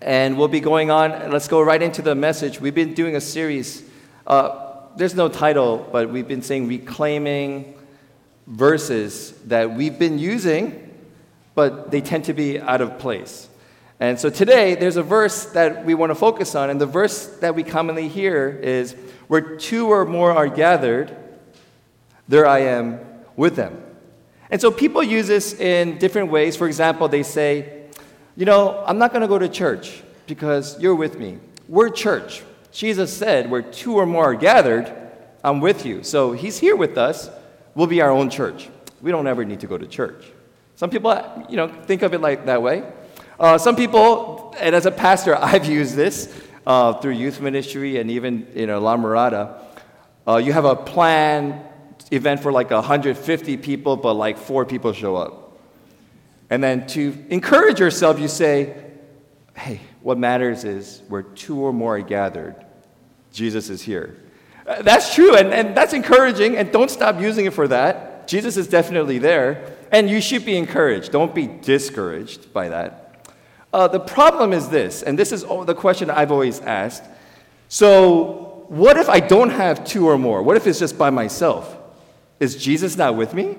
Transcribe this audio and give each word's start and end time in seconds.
And 0.00 0.38
we'll 0.38 0.48
be 0.48 0.60
going 0.60 0.92
on. 0.92 1.32
Let's 1.32 1.48
go 1.48 1.60
right 1.60 1.82
into 1.82 2.02
the 2.02 2.14
message. 2.14 2.60
We've 2.60 2.74
been 2.74 2.94
doing 2.94 3.16
a 3.16 3.20
series. 3.20 3.82
Uh, 4.26 4.76
there's 4.96 5.14
no 5.14 5.28
title, 5.28 5.88
but 5.90 6.10
we've 6.10 6.28
been 6.28 6.42
saying 6.42 6.68
reclaiming 6.68 7.74
verses 8.46 9.32
that 9.46 9.72
we've 9.72 9.98
been 9.98 10.20
using, 10.20 10.94
but 11.56 11.90
they 11.90 12.00
tend 12.00 12.26
to 12.26 12.32
be 12.32 12.60
out 12.60 12.80
of 12.80 12.98
place. 13.00 13.48
And 13.98 14.20
so 14.20 14.30
today, 14.30 14.76
there's 14.76 14.96
a 14.96 15.02
verse 15.02 15.46
that 15.46 15.84
we 15.84 15.94
want 15.94 16.10
to 16.10 16.14
focus 16.14 16.54
on, 16.54 16.70
and 16.70 16.80
the 16.80 16.86
verse 16.86 17.26
that 17.38 17.56
we 17.56 17.64
commonly 17.64 18.06
hear 18.08 18.48
is 18.62 18.94
Where 19.26 19.56
two 19.56 19.88
or 19.88 20.04
more 20.06 20.32
are 20.32 20.48
gathered, 20.48 21.14
there 22.28 22.46
I 22.46 22.60
am 22.60 23.00
with 23.36 23.56
them. 23.56 23.82
And 24.50 24.60
so 24.60 24.70
people 24.70 25.02
use 25.02 25.26
this 25.26 25.52
in 25.54 25.98
different 25.98 26.30
ways. 26.30 26.56
For 26.56 26.66
example, 26.66 27.08
they 27.08 27.22
say, 27.22 27.77
You 28.38 28.44
know, 28.44 28.84
I'm 28.86 28.98
not 28.98 29.10
going 29.10 29.22
to 29.22 29.26
go 29.26 29.36
to 29.36 29.48
church 29.48 30.00
because 30.28 30.80
you're 30.80 30.94
with 30.94 31.18
me. 31.18 31.38
We're 31.66 31.88
church. 31.90 32.44
Jesus 32.70 33.12
said, 33.12 33.50
Where 33.50 33.62
two 33.62 33.96
or 33.96 34.06
more 34.06 34.26
are 34.26 34.34
gathered, 34.36 34.94
I'm 35.42 35.58
with 35.60 35.84
you. 35.84 36.04
So 36.04 36.30
he's 36.30 36.56
here 36.56 36.76
with 36.76 36.96
us. 36.96 37.30
We'll 37.74 37.88
be 37.88 38.00
our 38.00 38.12
own 38.12 38.30
church. 38.30 38.68
We 39.00 39.10
don't 39.10 39.26
ever 39.26 39.44
need 39.44 39.58
to 39.60 39.66
go 39.66 39.76
to 39.76 39.88
church. 39.88 40.24
Some 40.76 40.88
people, 40.88 41.20
you 41.50 41.56
know, 41.56 41.66
think 41.66 42.02
of 42.02 42.14
it 42.14 42.20
like 42.20 42.46
that 42.46 42.62
way. 42.62 42.84
Uh, 43.40 43.58
some 43.58 43.74
people, 43.74 44.54
and 44.60 44.72
as 44.72 44.86
a 44.86 44.92
pastor, 44.92 45.36
I've 45.40 45.66
used 45.66 45.96
this 45.96 46.32
uh, 46.64 46.92
through 46.92 47.14
youth 47.14 47.40
ministry 47.40 47.98
and 47.98 48.08
even 48.08 48.46
you 48.54 48.68
know 48.68 48.78
La 48.78 48.96
Mirada. 48.96 49.60
Uh, 50.28 50.36
you 50.36 50.52
have 50.52 50.64
a 50.64 50.76
planned 50.76 51.60
event 52.12 52.38
for 52.38 52.52
like 52.52 52.70
150 52.70 53.56
people, 53.56 53.96
but 53.96 54.14
like 54.14 54.38
four 54.38 54.64
people 54.64 54.92
show 54.92 55.16
up. 55.16 55.47
And 56.50 56.62
then 56.62 56.86
to 56.88 57.26
encourage 57.28 57.78
yourself, 57.78 58.18
you 58.18 58.28
say, 58.28 58.74
hey, 59.54 59.80
what 60.00 60.18
matters 60.18 60.64
is 60.64 61.02
where 61.08 61.22
two 61.22 61.58
or 61.58 61.72
more 61.72 61.96
are 61.96 62.02
gathered, 62.02 62.64
Jesus 63.32 63.68
is 63.68 63.82
here. 63.82 64.16
Uh, 64.66 64.82
that's 64.82 65.14
true, 65.14 65.36
and, 65.36 65.52
and 65.52 65.76
that's 65.76 65.92
encouraging, 65.92 66.56
and 66.56 66.70
don't 66.72 66.90
stop 66.90 67.20
using 67.20 67.46
it 67.46 67.54
for 67.54 67.68
that. 67.68 68.28
Jesus 68.28 68.56
is 68.56 68.68
definitely 68.68 69.18
there, 69.18 69.74
and 69.90 70.08
you 70.08 70.20
should 70.20 70.44
be 70.44 70.56
encouraged. 70.56 71.12
Don't 71.12 71.34
be 71.34 71.46
discouraged 71.46 72.52
by 72.52 72.68
that. 72.68 73.26
Uh, 73.72 73.88
the 73.88 74.00
problem 74.00 74.52
is 74.52 74.68
this, 74.68 75.02
and 75.02 75.18
this 75.18 75.32
is 75.32 75.42
the 75.42 75.74
question 75.74 76.10
I've 76.10 76.32
always 76.32 76.60
asked. 76.60 77.04
So, 77.68 78.64
what 78.68 78.96
if 78.96 79.08
I 79.08 79.20
don't 79.20 79.50
have 79.50 79.84
two 79.84 80.08
or 80.08 80.18
more? 80.18 80.42
What 80.42 80.56
if 80.56 80.66
it's 80.66 80.78
just 80.78 80.98
by 80.98 81.10
myself? 81.10 81.76
Is 82.40 82.56
Jesus 82.56 82.96
not 82.96 83.16
with 83.16 83.34
me? 83.34 83.56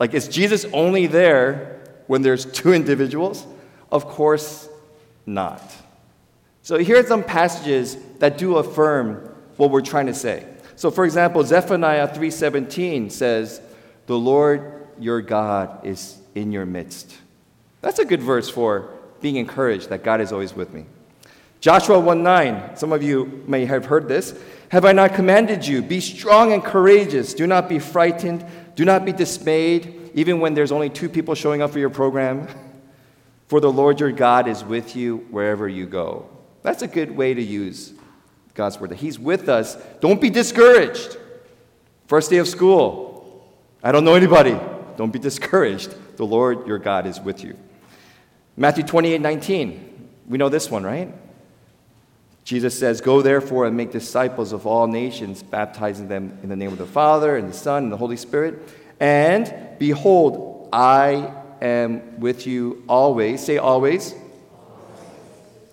Like, 0.00 0.14
is 0.14 0.26
Jesus 0.26 0.64
only 0.72 1.06
there 1.06 1.78
when 2.06 2.22
there's 2.22 2.46
two 2.46 2.72
individuals? 2.72 3.46
Of 3.92 4.06
course 4.06 4.68
not. 5.26 5.62
So, 6.62 6.78
here 6.78 6.98
are 6.98 7.06
some 7.06 7.22
passages 7.22 7.96
that 8.18 8.38
do 8.38 8.56
affirm 8.56 9.30
what 9.58 9.70
we're 9.70 9.82
trying 9.82 10.06
to 10.06 10.14
say. 10.14 10.46
So, 10.74 10.90
for 10.90 11.04
example, 11.04 11.44
Zephaniah 11.44 12.08
3:17 12.08 13.10
says, 13.10 13.60
"The 14.06 14.16
Lord 14.16 14.62
your 14.98 15.20
God 15.20 15.84
is 15.84 16.16
in 16.34 16.50
your 16.50 16.64
midst." 16.64 17.14
That's 17.82 17.98
a 17.98 18.04
good 18.04 18.22
verse 18.22 18.48
for 18.48 18.88
being 19.20 19.36
encouraged 19.36 19.90
that 19.90 20.02
God 20.02 20.22
is 20.22 20.32
always 20.32 20.56
with 20.56 20.72
me. 20.72 20.86
Joshua 21.60 22.00
1:9, 22.00 22.74
some 22.74 22.92
of 22.92 23.02
you 23.02 23.42
may 23.46 23.66
have 23.66 23.86
heard 23.86 24.08
this. 24.08 24.32
Have 24.70 24.86
I 24.86 24.92
not 24.92 25.14
commanded 25.14 25.66
you? 25.66 25.82
Be 25.82 26.00
strong 26.00 26.52
and 26.52 26.64
courageous. 26.64 27.34
Do 27.34 27.46
not 27.46 27.68
be 27.68 27.78
frightened. 27.78 28.44
Do 28.74 28.84
not 28.84 29.04
be 29.04 29.12
dismayed, 29.12 30.10
even 30.14 30.40
when 30.40 30.54
there's 30.54 30.72
only 30.72 30.90
two 30.90 31.08
people 31.08 31.34
showing 31.34 31.62
up 31.62 31.70
for 31.70 31.78
your 31.78 31.90
program. 31.90 32.48
For 33.48 33.60
the 33.60 33.72
Lord 33.72 33.98
your 33.98 34.12
God 34.12 34.46
is 34.46 34.62
with 34.62 34.94
you 34.94 35.26
wherever 35.30 35.68
you 35.68 35.86
go. 35.86 36.28
That's 36.62 36.82
a 36.82 36.86
good 36.86 37.10
way 37.10 37.34
to 37.34 37.42
use 37.42 37.92
God's 38.54 38.78
word. 38.78 38.90
That 38.90 38.98
He's 38.98 39.18
with 39.18 39.48
us. 39.48 39.76
Don't 40.00 40.20
be 40.20 40.30
discouraged. 40.30 41.16
First 42.06 42.30
day 42.30 42.38
of 42.38 42.46
school. 42.48 43.48
I 43.82 43.92
don't 43.92 44.04
know 44.04 44.14
anybody. 44.14 44.58
Don't 44.96 45.12
be 45.12 45.18
discouraged. 45.18 45.94
The 46.16 46.26
Lord 46.26 46.66
your 46.66 46.78
God 46.78 47.06
is 47.06 47.20
with 47.20 47.42
you. 47.42 47.56
Matthew 48.56 48.84
28 48.84 49.20
19. 49.20 50.08
We 50.28 50.38
know 50.38 50.48
this 50.48 50.70
one, 50.70 50.84
right? 50.84 51.12
Jesus 52.50 52.76
says, 52.76 53.00
Go 53.00 53.22
therefore 53.22 53.66
and 53.66 53.76
make 53.76 53.92
disciples 53.92 54.52
of 54.52 54.66
all 54.66 54.88
nations, 54.88 55.40
baptizing 55.40 56.08
them 56.08 56.36
in 56.42 56.48
the 56.48 56.56
name 56.56 56.72
of 56.72 56.78
the 56.78 56.84
Father, 56.84 57.36
and 57.36 57.48
the 57.48 57.56
Son, 57.56 57.84
and 57.84 57.92
the 57.92 57.96
Holy 57.96 58.16
Spirit. 58.16 58.58
And 58.98 59.54
behold, 59.78 60.68
I 60.72 61.32
am 61.62 62.18
with 62.18 62.48
you 62.48 62.82
always. 62.88 63.40
Say 63.40 63.58
always. 63.58 64.16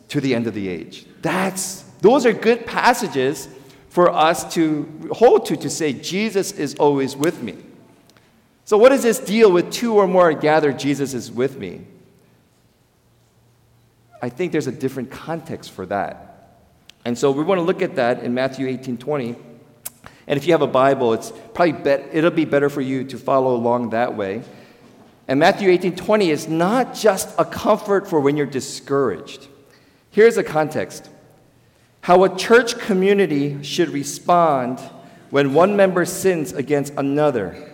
To 0.09 0.21
the 0.21 0.35
end 0.35 0.45
of 0.45 0.53
the 0.53 0.69
age. 0.69 1.07
That's 1.23 1.81
those 2.01 2.27
are 2.27 2.31
good 2.31 2.67
passages 2.67 3.49
for 3.89 4.11
us 4.11 4.53
to 4.53 5.09
hold 5.11 5.47
to 5.47 5.55
to 5.55 5.71
say 5.71 5.93
Jesus 5.93 6.51
is 6.51 6.75
always 6.75 7.15
with 7.15 7.41
me. 7.41 7.55
So 8.65 8.77
what 8.77 8.91
is 8.91 9.01
this 9.01 9.17
deal 9.17 9.51
with 9.51 9.71
two 9.71 9.95
or 9.95 10.05
more 10.05 10.31
gathered 10.31 10.77
Jesus 10.77 11.15
is 11.15 11.31
with 11.31 11.57
me? 11.57 11.87
I 14.21 14.29
think 14.29 14.51
there's 14.51 14.67
a 14.67 14.71
different 14.71 15.09
context 15.09 15.71
for 15.71 15.87
that. 15.87 16.26
And 17.07 17.17
so 17.17 17.31
we 17.31 17.41
want 17.41 17.57
to 17.57 17.63
look 17.63 17.81
at 17.81 17.95
that 17.95 18.21
in 18.21 18.33
Matthew 18.33 18.67
18 18.67 18.97
20. 18.97 19.33
And 20.27 20.37
if 20.37 20.45
you 20.45 20.51
have 20.51 20.61
a 20.61 20.67
Bible, 20.67 21.13
it's 21.13 21.31
probably 21.53 21.89
it'll 22.11 22.31
be 22.31 22.43
better 22.43 22.69
for 22.69 22.81
you 22.81 23.05
to 23.05 23.17
follow 23.17 23.55
along 23.55 23.91
that 23.91 24.17
way. 24.17 24.43
And 25.25 25.39
Matthew 25.39 25.69
18 25.69 25.95
20 25.95 26.29
is 26.29 26.49
not 26.49 26.93
just 26.93 27.33
a 27.39 27.45
comfort 27.45 28.09
for 28.09 28.19
when 28.19 28.35
you're 28.35 28.45
discouraged. 28.45 29.47
Here's 30.11 30.35
the 30.35 30.43
context 30.43 31.09
how 32.01 32.25
a 32.25 32.35
church 32.35 32.77
community 32.77 33.63
should 33.63 33.87
respond 33.87 34.81
when 35.29 35.53
one 35.53 35.77
member 35.77 36.03
sins 36.03 36.51
against 36.51 36.91
another 36.97 37.71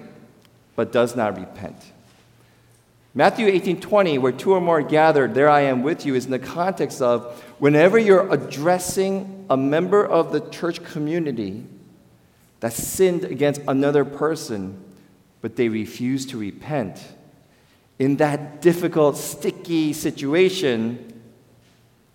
but 0.76 0.92
does 0.92 1.16
not 1.16 1.40
repent. 1.40 1.93
Matthew 3.16 3.48
18 3.48 3.80
20, 3.80 4.18
where 4.18 4.32
two 4.32 4.54
or 4.54 4.62
more 4.62 4.82
gathered, 4.82 5.36
there 5.36 5.50
I 5.50 5.62
am 5.62 5.84
with 5.84 6.06
you, 6.06 6.16
is 6.16 6.26
in 6.26 6.32
the 6.32 6.40
context 6.40 7.02
of 7.02 7.44
whenever 7.60 7.98
you're 8.00 8.32
addressing 8.34 9.46
a 9.50 9.58
member 9.58 10.06
of 10.06 10.32
the 10.32 10.40
church 10.50 10.84
community 10.84 11.64
that 12.60 12.74
sinned 12.74 13.24
against 13.24 13.62
another 13.68 14.04
person, 14.04 14.84
but 15.42 15.56
they 15.56 15.70
refuse 15.70 16.26
to 16.28 16.38
repent, 16.38 17.00
in 18.00 18.18
that 18.18 18.62
difficult, 18.62 19.18
sticky 19.18 19.94
situation, 19.94 21.22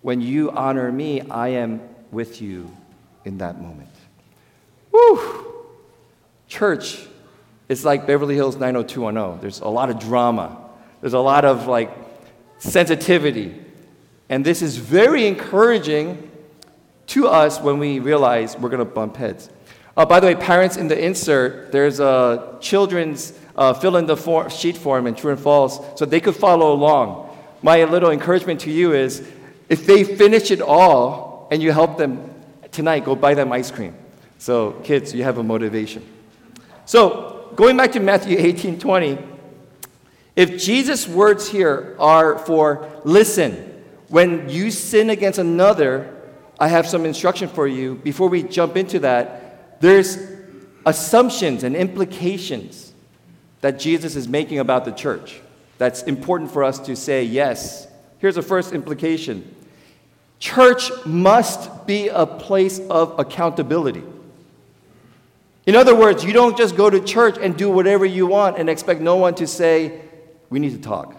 when 0.02 0.20
you 0.20 0.50
honor 0.50 0.90
me, 0.90 1.20
I 1.20 1.48
am 1.48 1.80
with 2.10 2.42
you 2.42 2.74
in 3.24 3.38
that 3.38 3.60
moment. 3.60 3.90
Woo! 4.90 5.44
Church 6.48 7.06
it's 7.68 7.84
like 7.84 8.06
Beverly 8.06 8.34
Hills 8.34 8.56
90210. 8.56 9.40
There's 9.40 9.60
a 9.60 9.68
lot 9.68 9.90
of 9.90 9.98
drama 9.98 10.67
there's 11.00 11.14
a 11.14 11.18
lot 11.18 11.44
of 11.44 11.66
like 11.66 11.90
sensitivity. 12.58 13.54
And 14.28 14.44
this 14.44 14.62
is 14.62 14.76
very 14.76 15.26
encouraging 15.26 16.30
to 17.08 17.28
us 17.28 17.60
when 17.60 17.78
we 17.78 17.98
realize 17.98 18.58
we're 18.58 18.68
going 18.68 18.78
to 18.78 18.84
bump 18.84 19.16
heads. 19.16 19.48
Uh, 19.96 20.04
by 20.04 20.20
the 20.20 20.26
way, 20.26 20.34
parents, 20.34 20.76
in 20.76 20.86
the 20.86 21.04
insert, 21.04 21.72
there's 21.72 21.98
a 21.98 22.56
children's 22.60 23.32
uh, 23.56 23.72
fill 23.74 23.96
in 23.96 24.06
the 24.06 24.16
form, 24.16 24.48
sheet 24.48 24.76
form 24.76 25.06
in 25.06 25.14
true 25.14 25.32
and 25.32 25.40
false 25.40 25.80
so 25.98 26.04
they 26.04 26.20
could 26.20 26.36
follow 26.36 26.72
along. 26.72 27.36
My 27.62 27.82
little 27.84 28.10
encouragement 28.10 28.60
to 28.60 28.70
you 28.70 28.92
is 28.92 29.28
if 29.68 29.86
they 29.86 30.04
finish 30.04 30.50
it 30.50 30.60
all 30.60 31.48
and 31.50 31.60
you 31.62 31.72
help 31.72 31.98
them 31.98 32.32
tonight, 32.70 33.04
go 33.04 33.16
buy 33.16 33.34
them 33.34 33.50
ice 33.50 33.70
cream. 33.70 33.94
So, 34.38 34.72
kids, 34.84 35.12
you 35.12 35.24
have 35.24 35.38
a 35.38 35.42
motivation. 35.42 36.06
So, 36.84 37.50
going 37.56 37.76
back 37.76 37.90
to 37.92 38.00
Matthew 38.00 38.38
18 38.38 38.78
20, 38.78 39.18
if 40.38 40.56
Jesus' 40.56 41.08
words 41.08 41.48
here 41.48 41.96
are 41.98 42.38
for 42.38 42.88
listen, 43.02 43.82
when 44.06 44.48
you 44.48 44.70
sin 44.70 45.10
against 45.10 45.40
another, 45.40 46.14
I 46.60 46.68
have 46.68 46.86
some 46.86 47.04
instruction 47.04 47.48
for 47.48 47.66
you. 47.66 47.96
Before 47.96 48.28
we 48.28 48.44
jump 48.44 48.76
into 48.76 49.00
that, 49.00 49.80
there's 49.80 50.16
assumptions 50.86 51.64
and 51.64 51.74
implications 51.74 52.92
that 53.62 53.80
Jesus 53.80 54.14
is 54.14 54.28
making 54.28 54.60
about 54.60 54.84
the 54.84 54.92
church. 54.92 55.40
That's 55.76 56.04
important 56.04 56.52
for 56.52 56.62
us 56.62 56.78
to 56.86 56.94
say 56.94 57.24
yes. 57.24 57.88
Here's 58.20 58.36
the 58.36 58.42
first 58.42 58.72
implication 58.72 59.56
church 60.38 60.92
must 61.04 61.84
be 61.84 62.10
a 62.10 62.24
place 62.24 62.78
of 62.78 63.18
accountability. 63.18 64.04
In 65.66 65.74
other 65.74 65.96
words, 65.96 66.24
you 66.24 66.32
don't 66.32 66.56
just 66.56 66.76
go 66.76 66.88
to 66.88 67.00
church 67.00 67.38
and 67.40 67.56
do 67.56 67.68
whatever 67.68 68.06
you 68.06 68.28
want 68.28 68.56
and 68.56 68.70
expect 68.70 69.00
no 69.00 69.16
one 69.16 69.34
to 69.34 69.46
say, 69.48 70.02
we 70.50 70.58
need 70.58 70.72
to 70.72 70.80
talk. 70.80 71.14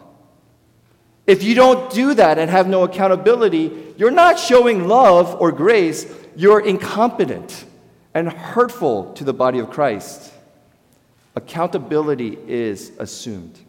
If 1.27 1.43
you 1.43 1.53
don't 1.53 1.91
do 1.91 2.15
that 2.15 2.39
and 2.39 2.49
have 2.49 2.67
no 2.67 2.83
accountability, 2.83 3.93
you're 3.97 4.09
not 4.09 4.39
showing 4.39 4.87
love 4.87 5.39
or 5.39 5.51
grace, 5.51 6.11
you're 6.35 6.59
incompetent 6.59 7.65
and 8.13 8.31
hurtful 8.31 9.13
to 9.13 9.23
the 9.23 9.33
body 9.33 9.59
of 9.59 9.69
Christ. 9.69 10.33
Accountability 11.35 12.37
is 12.47 12.91
assumed 12.97 13.59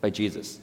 by 0.00 0.10
Jesus. 0.10 0.60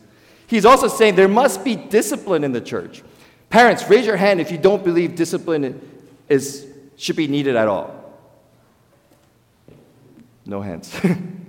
He's 0.47 0.65
also 0.65 0.89
saying 0.89 1.15
there 1.15 1.29
must 1.29 1.63
be 1.63 1.77
discipline 1.77 2.43
in 2.43 2.51
the 2.51 2.59
church. 2.59 3.01
Parents, 3.49 3.89
raise 3.89 4.05
your 4.05 4.17
hand 4.17 4.41
if 4.41 4.51
you 4.51 4.57
don't 4.57 4.83
believe 4.83 5.15
discipline 5.15 5.79
is, 6.27 6.67
should 6.97 7.15
be 7.15 7.27
needed 7.27 7.55
at 7.55 7.69
all. 7.69 7.95
No 10.45 10.61
hands. 10.61 10.93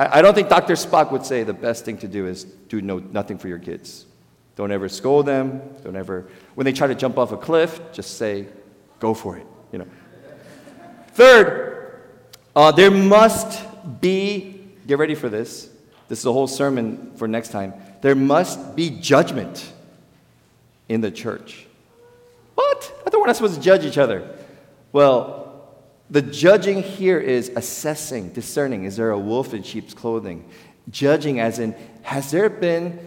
I, 0.00 0.18
I 0.18 0.22
don't 0.22 0.34
think 0.34 0.48
Dr. 0.48 0.74
Spock 0.74 1.12
would 1.12 1.26
say 1.26 1.44
the 1.44 1.52
best 1.52 1.84
thing 1.84 1.98
to 1.98 2.08
do 2.08 2.26
is 2.26 2.44
do 2.44 2.80
no, 2.80 2.98
nothing 2.98 3.36
for 3.36 3.48
your 3.48 3.58
kids. 3.58 4.06
Don't 4.56 4.72
ever 4.72 4.88
scold 4.88 5.26
them. 5.26 5.60
Don't 5.84 5.94
ever, 5.94 6.26
when 6.54 6.64
they 6.64 6.72
try 6.72 6.86
to 6.86 6.94
jump 6.94 7.18
off 7.18 7.32
a 7.32 7.36
cliff, 7.36 7.80
just 7.92 8.16
say, 8.16 8.46
go 8.98 9.12
for 9.12 9.36
it. 9.36 9.46
You 9.72 9.80
know. 9.80 9.86
Third, 11.12 12.00
uh, 12.56 12.72
there 12.72 12.90
must 12.90 13.62
be, 14.00 14.68
get 14.86 14.98
ready 14.98 15.14
for 15.14 15.28
this. 15.28 15.68
This 16.08 16.18
is 16.18 16.26
a 16.26 16.32
whole 16.32 16.48
sermon 16.48 17.12
for 17.16 17.28
next 17.28 17.50
time. 17.50 17.74
There 18.00 18.14
must 18.14 18.74
be 18.74 18.90
judgment 18.90 19.70
in 20.88 21.02
the 21.02 21.10
church. 21.10 21.66
What? 22.54 22.92
I 23.06 23.10
thought 23.10 23.20
we're 23.20 23.26
not 23.26 23.36
supposed 23.36 23.56
to 23.56 23.60
judge 23.60 23.84
each 23.84 23.98
other. 23.98 24.28
Well, 24.92 25.49
the 26.10 26.22
judging 26.22 26.82
here 26.82 27.18
is 27.18 27.52
assessing, 27.54 28.30
discerning. 28.30 28.84
Is 28.84 28.96
there 28.96 29.10
a 29.10 29.18
wolf 29.18 29.54
in 29.54 29.62
sheep's 29.62 29.94
clothing? 29.94 30.44
Judging, 30.90 31.38
as 31.38 31.58
in, 31.58 31.74
has 32.02 32.30
there 32.30 32.50
been 32.50 32.98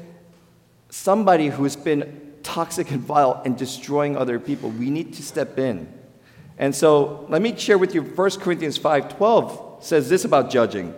somebody 0.89 1.47
who's 1.47 1.75
been 1.75 2.33
toxic 2.43 2.91
and 2.91 3.01
vile 3.01 3.41
and 3.43 3.57
destroying 3.57 4.15
other 4.15 4.39
people? 4.39 4.69
We 4.69 4.89
need 4.89 5.13
to 5.15 5.23
step 5.23 5.59
in. 5.59 5.91
And 6.57 6.73
so 6.73 7.25
let 7.29 7.41
me 7.41 7.57
share 7.57 7.77
with 7.77 7.93
you 7.93 8.03
1 8.03 8.39
Corinthians 8.39 8.77
5:12 8.77 9.83
says 9.83 10.07
this 10.07 10.23
about 10.23 10.49
judging. 10.49 10.93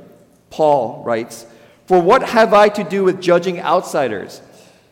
Paul 0.49 1.01
writes, 1.05 1.47
"For 1.87 1.99
what 1.99 2.23
have 2.23 2.53
I 2.53 2.69
to 2.69 2.83
do 2.83 3.03
with 3.03 3.21
judging 3.21 3.59
outsiders?" 3.59 4.41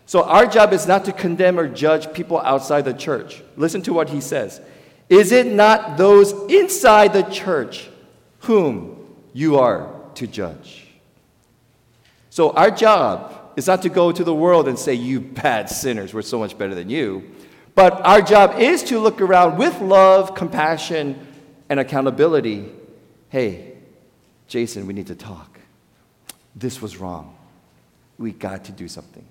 So 0.05 0.23
our 0.23 0.45
job 0.45 0.73
is 0.73 0.87
not 0.87 1.05
to 1.05 1.11
condemn 1.11 1.59
or 1.59 1.67
judge 1.67 2.11
people 2.13 2.39
outside 2.39 2.85
the 2.85 2.93
church. 2.93 3.43
Listen 3.55 3.81
to 3.83 3.93
what 3.93 4.09
he 4.09 4.19
says. 4.19 4.61
Is 5.09 5.31
it 5.31 5.47
not 5.47 5.97
those 5.97 6.31
inside 6.51 7.13
the 7.13 7.23
church 7.23 7.89
whom 8.39 9.07
you 9.33 9.59
are 9.59 9.93
to 10.15 10.27
judge? 10.27 10.87
So, 12.29 12.51
our 12.51 12.71
job 12.71 13.53
is 13.55 13.67
not 13.67 13.83
to 13.83 13.89
go 13.89 14.11
to 14.11 14.23
the 14.23 14.33
world 14.33 14.67
and 14.67 14.77
say, 14.77 14.93
You 14.93 15.19
bad 15.19 15.69
sinners, 15.69 16.13
we're 16.13 16.21
so 16.21 16.39
much 16.39 16.57
better 16.57 16.73
than 16.73 16.89
you. 16.89 17.31
But 17.75 18.05
our 18.05 18.21
job 18.21 18.59
is 18.59 18.83
to 18.83 18.99
look 18.99 19.21
around 19.21 19.57
with 19.57 19.79
love, 19.81 20.35
compassion, 20.35 21.27
and 21.69 21.79
accountability. 21.79 22.71
Hey, 23.29 23.73
Jason, 24.47 24.85
we 24.85 24.93
need 24.93 25.07
to 25.07 25.15
talk. 25.15 25.59
This 26.55 26.81
was 26.81 26.97
wrong. 26.97 27.35
We 28.17 28.31
got 28.31 28.65
to 28.65 28.71
do 28.71 28.87
something. 28.87 29.25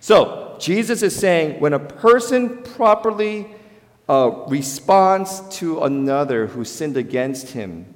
So, 0.00 0.56
Jesus 0.60 1.02
is 1.02 1.14
saying 1.14 1.60
when 1.60 1.72
a 1.72 1.78
person 1.78 2.62
properly 2.62 3.48
uh, 4.08 4.44
responds 4.48 5.40
to 5.58 5.82
another 5.82 6.46
who 6.46 6.64
sinned 6.64 6.96
against 6.96 7.50
him 7.50 7.94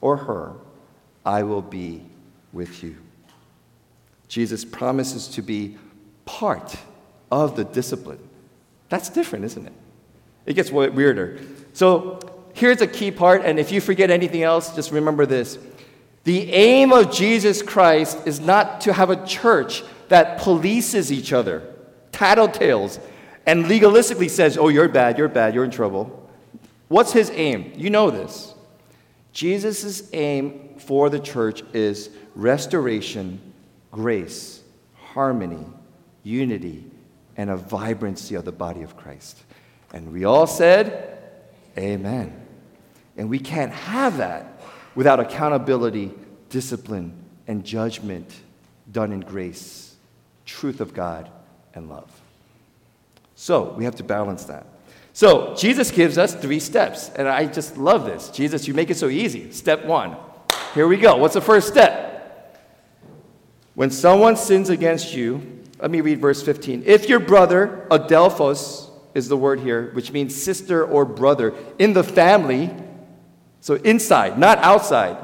or 0.00 0.16
her, 0.16 0.54
I 1.24 1.42
will 1.42 1.62
be 1.62 2.02
with 2.52 2.82
you. 2.82 2.96
Jesus 4.28 4.64
promises 4.64 5.28
to 5.28 5.42
be 5.42 5.76
part 6.24 6.76
of 7.30 7.56
the 7.56 7.64
discipline. 7.64 8.18
That's 8.88 9.08
different, 9.08 9.44
isn't 9.46 9.66
it? 9.66 9.72
It 10.46 10.54
gets 10.54 10.70
weirder. 10.70 11.38
So 11.72 12.20
here's 12.54 12.80
a 12.80 12.86
key 12.86 13.10
part, 13.10 13.42
and 13.44 13.58
if 13.58 13.72
you 13.72 13.80
forget 13.80 14.10
anything 14.10 14.42
else, 14.42 14.74
just 14.74 14.90
remember 14.90 15.26
this. 15.26 15.58
The 16.24 16.52
aim 16.52 16.92
of 16.92 17.12
Jesus 17.12 17.62
Christ 17.62 18.18
is 18.26 18.40
not 18.40 18.82
to 18.82 18.92
have 18.92 19.10
a 19.10 19.24
church 19.26 19.82
that 20.08 20.40
polices 20.40 21.10
each 21.10 21.32
other, 21.32 21.62
tattletales, 22.12 23.00
and 23.46 23.64
legalistically 23.64 24.30
says, 24.30 24.58
oh, 24.58 24.68
you're 24.68 24.88
bad, 24.88 25.18
you're 25.18 25.28
bad, 25.28 25.54
you're 25.54 25.64
in 25.64 25.70
trouble. 25.70 26.28
What's 26.88 27.12
his 27.12 27.30
aim? 27.30 27.72
You 27.76 27.90
know 27.90 28.10
this. 28.10 28.54
Jesus' 29.32 30.10
aim 30.12 30.74
for 30.78 31.08
the 31.08 31.20
church 31.20 31.62
is 31.72 32.10
restoration, 32.34 33.40
grace, 33.90 34.62
harmony, 34.94 35.64
unity, 36.22 36.84
and 37.36 37.50
a 37.50 37.56
vibrancy 37.56 38.34
of 38.34 38.44
the 38.44 38.52
body 38.52 38.82
of 38.82 38.96
Christ. 38.96 39.38
And 39.92 40.12
we 40.12 40.24
all 40.24 40.46
said, 40.46 41.18
Amen. 41.78 42.46
And 43.16 43.30
we 43.30 43.38
can't 43.38 43.72
have 43.72 44.16
that 44.18 44.60
without 44.94 45.20
accountability, 45.20 46.12
discipline, 46.48 47.12
and 47.46 47.64
judgment 47.64 48.30
done 48.90 49.12
in 49.12 49.20
grace, 49.20 49.94
truth 50.44 50.80
of 50.80 50.92
God, 50.92 51.30
and 51.74 51.88
love. 51.88 52.19
So 53.40 53.72
we 53.72 53.84
have 53.84 53.96
to 53.96 54.04
balance 54.04 54.44
that. 54.44 54.66
So 55.14 55.54
Jesus 55.54 55.90
gives 55.90 56.18
us 56.18 56.34
three 56.34 56.60
steps, 56.60 57.08
and 57.08 57.26
I 57.26 57.46
just 57.46 57.78
love 57.78 58.04
this. 58.04 58.28
Jesus, 58.28 58.68
you 58.68 58.74
make 58.74 58.90
it 58.90 58.98
so 58.98 59.08
easy. 59.08 59.50
Step 59.50 59.86
one. 59.86 60.14
Here 60.74 60.86
we 60.86 60.98
go. 60.98 61.16
What's 61.16 61.32
the 61.32 61.40
first 61.40 61.66
step? 61.66 62.60
When 63.72 63.90
someone 63.90 64.36
sins 64.36 64.68
against 64.68 65.14
you, 65.14 65.62
let 65.78 65.90
me 65.90 66.02
read 66.02 66.20
verse 66.20 66.42
15. 66.42 66.82
If 66.84 67.08
your 67.08 67.18
brother, 67.18 67.86
adelphos 67.90 68.90
is 69.14 69.28
the 69.28 69.38
word 69.38 69.60
here, 69.60 69.90
which 69.94 70.12
means 70.12 70.36
sister 70.36 70.84
or 70.84 71.06
brother, 71.06 71.54
in 71.78 71.94
the 71.94 72.04
family, 72.04 72.70
so 73.62 73.76
inside, 73.76 74.38
not 74.38 74.58
outside, 74.58 75.16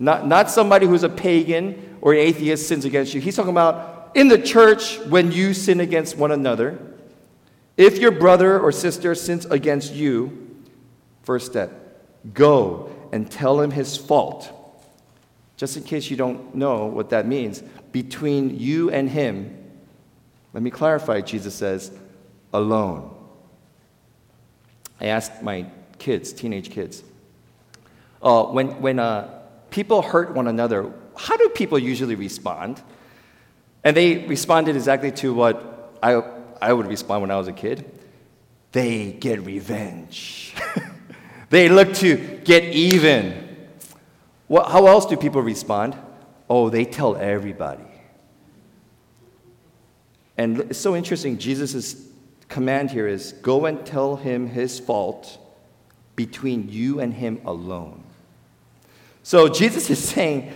not, 0.00 0.26
not 0.26 0.50
somebody 0.50 0.88
who's 0.88 1.04
a 1.04 1.08
pagan 1.08 1.96
or 2.00 2.12
an 2.12 2.18
atheist 2.18 2.66
sins 2.66 2.84
against 2.84 3.14
you. 3.14 3.20
He's 3.20 3.36
talking 3.36 3.52
about 3.52 4.10
in 4.16 4.26
the 4.26 4.42
church 4.42 4.98
when 5.02 5.30
you 5.30 5.54
sin 5.54 5.78
against 5.78 6.16
one 6.16 6.32
another. 6.32 6.88
If 7.76 7.98
your 7.98 8.10
brother 8.10 8.60
or 8.60 8.70
sister 8.72 9.14
sins 9.14 9.46
against 9.46 9.92
you, 9.92 10.56
first 11.22 11.46
step, 11.46 11.72
go 12.34 12.90
and 13.12 13.30
tell 13.30 13.60
him 13.60 13.70
his 13.70 13.96
fault. 13.96 14.50
Just 15.56 15.76
in 15.76 15.82
case 15.82 16.10
you 16.10 16.16
don't 16.16 16.54
know 16.54 16.86
what 16.86 17.10
that 17.10 17.26
means, 17.26 17.62
between 17.92 18.58
you 18.58 18.90
and 18.90 19.08
him, 19.08 19.58
let 20.52 20.62
me 20.62 20.70
clarify, 20.70 21.20
Jesus 21.20 21.54
says, 21.54 21.92
alone. 22.52 23.14
I 25.00 25.06
asked 25.06 25.42
my 25.42 25.66
kids, 25.98 26.32
teenage 26.32 26.70
kids, 26.70 27.02
uh, 28.22 28.44
when, 28.44 28.80
when 28.80 28.98
uh, 28.98 29.40
people 29.70 30.02
hurt 30.02 30.34
one 30.34 30.46
another, 30.46 30.92
how 31.16 31.36
do 31.36 31.48
people 31.48 31.78
usually 31.78 32.14
respond? 32.14 32.82
And 33.84 33.96
they 33.96 34.26
responded 34.26 34.76
exactly 34.76 35.10
to 35.12 35.34
what 35.34 35.98
I 36.02 36.22
I 36.62 36.72
would 36.72 36.86
respond 36.86 37.22
when 37.22 37.32
I 37.32 37.36
was 37.36 37.48
a 37.48 37.52
kid. 37.52 37.84
They 38.70 39.12
get 39.12 39.44
revenge. 39.44 40.54
they 41.50 41.68
look 41.68 41.92
to 41.94 42.16
get 42.44 42.62
even. 42.62 43.56
Well, 44.46 44.68
how 44.68 44.86
else 44.86 45.04
do 45.06 45.16
people 45.16 45.42
respond? 45.42 45.96
Oh, 46.48 46.70
they 46.70 46.84
tell 46.84 47.16
everybody. 47.16 47.82
And 50.38 50.60
it's 50.60 50.78
so 50.78 50.94
interesting. 50.94 51.36
Jesus' 51.36 52.06
command 52.48 52.92
here 52.92 53.08
is 53.08 53.32
go 53.42 53.66
and 53.66 53.84
tell 53.84 54.14
him 54.14 54.46
his 54.46 54.78
fault 54.78 55.38
between 56.14 56.68
you 56.68 57.00
and 57.00 57.12
him 57.12 57.40
alone. 57.44 58.04
So 59.24 59.48
Jesus 59.48 59.90
is 59.90 59.98
saying, 59.98 60.52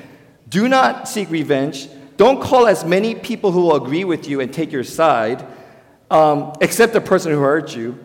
do 0.48 0.68
not 0.68 1.08
seek 1.08 1.30
revenge. 1.30 1.88
Don't 2.16 2.40
call 2.40 2.68
as 2.68 2.84
many 2.84 3.16
people 3.16 3.50
who 3.50 3.62
will 3.62 3.74
agree 3.74 4.04
with 4.04 4.28
you 4.28 4.40
and 4.40 4.54
take 4.54 4.70
your 4.70 4.84
side 4.84 5.44
um, 6.10 6.52
except 6.60 6.92
the 6.92 7.00
person 7.00 7.32
who 7.32 7.40
hurt 7.40 7.74
you. 7.74 7.98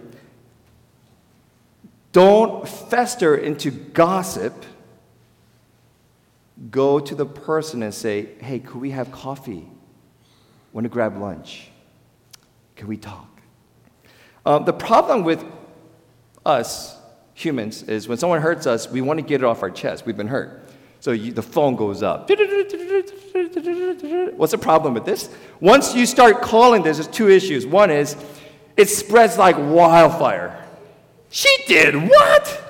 Don't 2.12 2.68
fester 2.68 3.36
into 3.36 3.72
gossip. 3.72 4.66
Go 6.70 7.00
to 7.00 7.16
the 7.16 7.26
person 7.26 7.84
and 7.84 7.94
say, 7.94 8.30
hey, 8.40 8.60
could 8.60 8.82
we 8.82 8.92
have 8.92 9.12
coffee? 9.12 9.68
Want 10.74 10.86
to 10.86 10.90
grab 10.90 11.18
lunch? 11.18 11.70
Can 12.76 12.88
we 12.88 12.98
talk? 12.98 13.28
Um, 14.46 14.66
the 14.66 14.74
problem 14.74 15.24
with 15.24 15.44
us 16.46 16.98
humans 17.34 17.84
is 17.84 18.08
when 18.08 18.18
someone 18.18 18.42
hurts 18.42 18.68
us, 18.68 18.90
we 18.90 19.02
want 19.02 19.20
to 19.20 19.26
get 19.26 19.42
it 19.42 19.44
off 19.44 19.64
our 19.64 19.72
chest. 19.72 20.06
We've 20.06 20.18
been 20.18 20.28
hurt. 20.28 20.71
So 21.02 21.12
you, 21.12 21.34
the 21.34 21.42
phone 21.42 21.76
goes 21.76 22.04
up. 22.04 22.30
What's 24.38 24.52
the 24.52 24.60
problem 24.62 24.94
with 24.94 25.04
this? 25.04 25.30
Once 25.60 25.96
you 25.96 26.06
start 26.06 26.42
calling 26.44 26.84
this, 26.84 26.98
there's 26.98 27.08
two 27.08 27.28
issues. 27.28 27.66
One 27.66 27.90
is 27.90 28.16
it 28.78 28.88
spreads 28.88 29.38
like 29.38 29.58
wildfire. 29.58 30.64
She 31.32 31.50
did 31.68 31.96
what? 31.96 32.64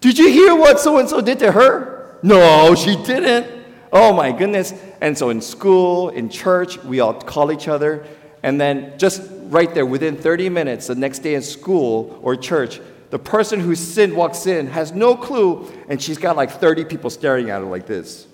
Did 0.00 0.18
you 0.18 0.30
hear 0.30 0.54
what 0.54 0.78
so 0.78 0.98
and 0.98 1.08
so 1.08 1.22
did 1.22 1.38
to 1.38 1.52
her? 1.52 2.18
No, 2.22 2.74
she 2.74 3.02
didn't. 3.02 3.64
Oh 3.90 4.12
my 4.12 4.30
goodness. 4.30 4.74
And 5.00 5.16
so 5.16 5.30
in 5.30 5.40
school, 5.40 6.10
in 6.10 6.28
church, 6.28 6.76
we 6.84 7.00
all 7.00 7.14
call 7.14 7.50
each 7.50 7.66
other. 7.66 8.06
And 8.42 8.60
then 8.60 8.98
just 8.98 9.22
right 9.44 9.72
there, 9.72 9.86
within 9.86 10.16
30 10.16 10.50
minutes, 10.50 10.88
the 10.88 10.94
next 10.94 11.20
day 11.20 11.34
in 11.34 11.42
school 11.42 12.20
or 12.22 12.36
church, 12.36 12.80
the 13.10 13.18
person 13.18 13.60
who 13.60 13.74
sinned 13.74 14.14
walks 14.14 14.46
in, 14.46 14.66
has 14.68 14.92
no 14.92 15.16
clue, 15.16 15.70
and 15.88 16.00
she's 16.00 16.18
got 16.18 16.36
like 16.36 16.50
30 16.50 16.84
people 16.84 17.10
staring 17.10 17.50
at 17.50 17.60
her 17.60 17.66
like 17.66 17.86
this. 17.86 18.26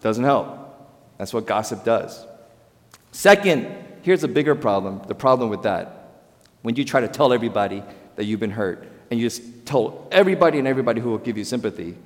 Doesn't 0.00 0.24
help. 0.24 0.56
That's 1.16 1.32
what 1.32 1.46
gossip 1.46 1.84
does. 1.84 2.24
Second, 3.10 3.74
here's 4.02 4.22
a 4.22 4.28
bigger 4.28 4.54
problem 4.54 5.02
the 5.08 5.14
problem 5.14 5.50
with 5.50 5.62
that. 5.62 5.94
When 6.62 6.76
you 6.76 6.84
try 6.84 7.00
to 7.00 7.08
tell 7.08 7.32
everybody 7.32 7.82
that 8.16 8.24
you've 8.24 8.40
been 8.40 8.50
hurt, 8.50 8.86
and 9.10 9.18
you 9.18 9.26
just 9.26 9.64
tell 9.64 10.06
everybody 10.12 10.58
and 10.58 10.68
everybody 10.68 11.00
who 11.00 11.10
will 11.10 11.18
give 11.18 11.38
you 11.38 11.44
sympathy, 11.44 11.96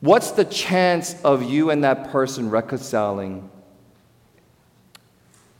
what's 0.00 0.30
the 0.30 0.44
chance 0.44 1.20
of 1.22 1.42
you 1.42 1.70
and 1.70 1.84
that 1.84 2.10
person 2.10 2.48
reconciling? 2.48 3.50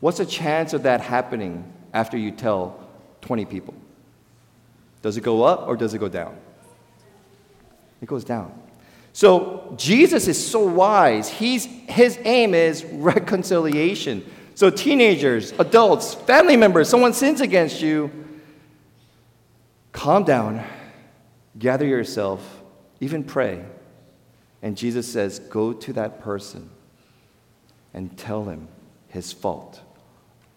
What's 0.00 0.18
the 0.18 0.26
chance 0.26 0.73
of 0.73 0.85
that 0.85 1.00
happening 1.00 1.71
after 1.92 2.16
you 2.16 2.30
tell 2.30 2.82
20 3.23 3.45
people? 3.47 3.75
Does 5.00 5.17
it 5.17 5.23
go 5.23 5.43
up 5.43 5.67
or 5.67 5.76
does 5.76 5.95
it 5.95 5.99
go 5.99 6.09
down? 6.09 6.37
It 8.00 8.07
goes 8.07 8.25
down. 8.25 8.52
So 9.12 9.75
Jesus 9.76 10.29
is 10.29 10.45
so 10.45 10.67
wise. 10.67 11.29
He's, 11.29 11.64
his 11.64 12.19
aim 12.25 12.55
is 12.55 12.85
reconciliation. 12.85 14.25
So, 14.55 14.69
teenagers, 14.69 15.52
adults, 15.59 16.14
family 16.14 16.57
members, 16.57 16.88
someone 16.88 17.14
sins 17.14 17.41
against 17.41 17.81
you, 17.81 18.11
calm 19.93 20.25
down, 20.25 20.62
gather 21.59 21.87
yourself, 21.87 22.62
even 23.00 23.25
pray. 23.25 23.64
And 24.61 24.76
Jesus 24.76 25.11
says, 25.11 25.38
Go 25.38 25.73
to 25.73 25.93
that 25.95 26.21
person 26.21 26.71
and 27.95 28.17
tell 28.17 28.45
him 28.45 28.69
his 29.09 29.33
fault. 29.33 29.81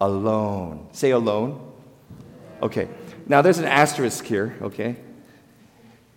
Alone. 0.01 0.87
Say 0.91 1.11
alone. 1.11 1.71
Okay. 2.65 2.87
Now 3.27 3.43
there's 3.43 3.59
an 3.59 3.65
asterisk 3.65 4.25
here, 4.25 4.57
okay? 4.59 4.95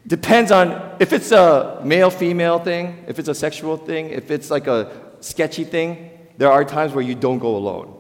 Depends 0.06 0.50
on 0.50 0.96
if 0.98 1.12
it's 1.12 1.30
a 1.30 1.82
male 1.84 2.08
female 2.08 2.58
thing, 2.58 3.04
if 3.06 3.18
it's 3.18 3.28
a 3.28 3.34
sexual 3.34 3.76
thing, 3.76 4.08
if 4.08 4.30
it's 4.30 4.50
like 4.50 4.66
a 4.66 4.90
sketchy 5.20 5.64
thing, 5.64 6.10
there 6.38 6.50
are 6.50 6.64
times 6.64 6.94
where 6.94 7.04
you 7.04 7.14
don't 7.14 7.38
go 7.38 7.54
alone. 7.54 7.94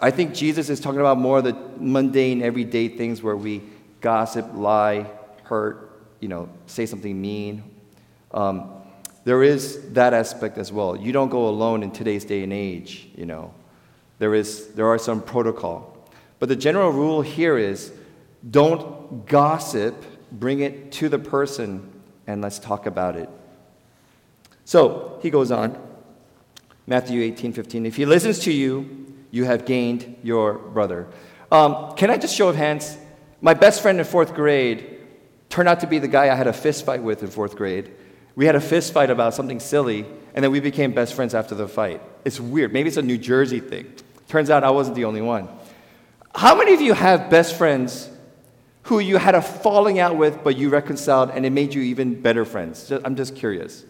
I 0.00 0.10
think 0.10 0.34
Jesus 0.34 0.68
is 0.68 0.80
talking 0.80 0.98
about 0.98 1.16
more 1.16 1.38
of 1.38 1.44
the 1.44 1.56
mundane, 1.78 2.42
everyday 2.42 2.88
things 2.88 3.22
where 3.22 3.36
we 3.36 3.62
gossip, 4.00 4.50
lie, 4.52 5.08
hurt, 5.44 6.08
you 6.18 6.26
know, 6.26 6.48
say 6.66 6.84
something 6.84 7.20
mean. 7.20 7.62
Um, 8.32 8.72
there 9.22 9.44
is 9.44 9.92
that 9.92 10.14
aspect 10.14 10.58
as 10.58 10.72
well. 10.72 10.96
You 10.96 11.12
don't 11.12 11.28
go 11.28 11.46
alone 11.46 11.84
in 11.84 11.92
today's 11.92 12.24
day 12.24 12.42
and 12.42 12.52
age, 12.52 13.06
you 13.14 13.24
know. 13.24 13.54
There, 14.18 14.34
is, 14.34 14.72
there 14.74 14.88
are 14.88 14.98
some 14.98 15.22
protocol. 15.22 15.93
But 16.44 16.50
the 16.50 16.56
general 16.56 16.90
rule 16.90 17.22
here 17.22 17.56
is 17.56 17.90
don't 18.50 19.24
gossip, 19.24 20.04
bring 20.30 20.60
it 20.60 20.92
to 20.92 21.08
the 21.08 21.18
person, 21.18 21.90
and 22.26 22.42
let's 22.42 22.58
talk 22.58 22.84
about 22.84 23.16
it. 23.16 23.30
So 24.66 25.18
he 25.22 25.30
goes 25.30 25.50
on, 25.50 25.74
Matthew 26.86 27.22
18 27.22 27.54
15. 27.54 27.86
If 27.86 27.96
he 27.96 28.04
listens 28.04 28.40
to 28.40 28.52
you, 28.52 29.06
you 29.30 29.46
have 29.46 29.64
gained 29.64 30.16
your 30.22 30.52
brother. 30.58 31.06
Um, 31.50 31.94
can 31.96 32.10
I 32.10 32.18
just 32.18 32.36
show 32.36 32.50
of 32.50 32.56
hands? 32.56 32.98
My 33.40 33.54
best 33.54 33.80
friend 33.80 33.98
in 33.98 34.04
fourth 34.04 34.34
grade 34.34 34.98
turned 35.48 35.70
out 35.70 35.80
to 35.80 35.86
be 35.86 35.98
the 35.98 36.08
guy 36.08 36.24
I 36.24 36.34
had 36.34 36.46
a 36.46 36.52
fist 36.52 36.84
fight 36.84 37.02
with 37.02 37.22
in 37.22 37.30
fourth 37.30 37.56
grade. 37.56 37.90
We 38.36 38.44
had 38.44 38.54
a 38.54 38.60
fist 38.60 38.92
fight 38.92 39.08
about 39.08 39.32
something 39.32 39.60
silly, 39.60 40.04
and 40.34 40.44
then 40.44 40.50
we 40.50 40.60
became 40.60 40.92
best 40.92 41.14
friends 41.14 41.34
after 41.34 41.54
the 41.54 41.68
fight. 41.68 42.02
It's 42.26 42.38
weird. 42.38 42.74
Maybe 42.74 42.88
it's 42.88 42.98
a 42.98 43.02
New 43.02 43.16
Jersey 43.16 43.60
thing. 43.60 43.94
Turns 44.28 44.50
out 44.50 44.62
I 44.62 44.68
wasn't 44.68 44.96
the 44.96 45.06
only 45.06 45.22
one. 45.22 45.48
How 46.34 46.56
many 46.56 46.74
of 46.74 46.80
you 46.80 46.94
have 46.94 47.30
best 47.30 47.56
friends 47.56 48.10
who 48.82 48.98
you 48.98 49.18
had 49.18 49.34
a 49.34 49.42
falling 49.42 50.00
out 50.00 50.16
with, 50.16 50.42
but 50.42 50.56
you 50.56 50.68
reconciled 50.68 51.30
and 51.30 51.46
it 51.46 51.50
made 51.50 51.72
you 51.72 51.82
even 51.82 52.20
better 52.20 52.44
friends? 52.44 52.90
I'm 53.04 53.14
just 53.14 53.36
curious. 53.36 53.84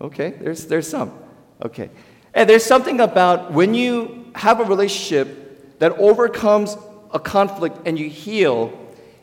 Okay, 0.00 0.30
there's, 0.30 0.66
there's 0.66 0.86
some. 0.86 1.18
Okay. 1.62 1.90
And 2.34 2.48
there's 2.48 2.64
something 2.64 3.00
about 3.00 3.52
when 3.52 3.72
you 3.74 4.30
have 4.34 4.60
a 4.60 4.64
relationship 4.64 5.78
that 5.78 5.92
overcomes 5.92 6.76
a 7.12 7.18
conflict 7.18 7.78
and 7.86 7.98
you 7.98 8.10
heal, 8.10 8.78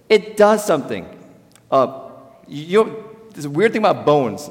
it 0.10 0.36
does 0.36 0.66
something. 0.66 1.08
Uh, 1.70 2.10
you 2.48 2.84
know, 2.84 3.06
there's 3.32 3.46
a 3.46 3.50
weird 3.50 3.72
thing 3.72 3.82
about 3.82 4.06
bones. 4.06 4.50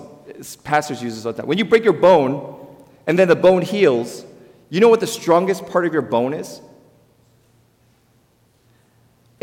Pastors 0.63 1.03
use 1.03 1.17
this 1.17 1.27
all 1.27 1.33
the 1.33 1.43
time. 1.43 1.49
When 1.49 1.59
you 1.59 1.65
break 1.65 1.83
your 1.83 1.93
bone 1.93 2.67
and 3.07 3.19
then 3.19 3.27
the 3.27 3.37
bone 3.37 3.63
heals, 3.63 4.25
you 4.71 4.81
know 4.81 4.89
what 4.89 5.01
the 5.01 5.07
strongest 5.07 5.67
part 5.67 5.87
of 5.87 5.93
your 5.93 6.03
bone 6.03 6.35
is? 6.35 6.61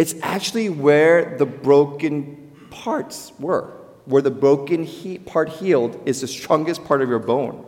It's 0.01 0.15
actually 0.23 0.67
where 0.69 1.37
the 1.37 1.45
broken 1.45 2.51
parts 2.71 3.33
were. 3.37 3.71
Where 4.05 4.23
the 4.23 4.31
broken 4.31 4.81
he- 4.83 5.19
part 5.19 5.49
healed 5.49 6.01
is 6.07 6.21
the 6.21 6.27
strongest 6.27 6.83
part 6.85 7.03
of 7.03 7.09
your 7.09 7.19
bone. 7.19 7.63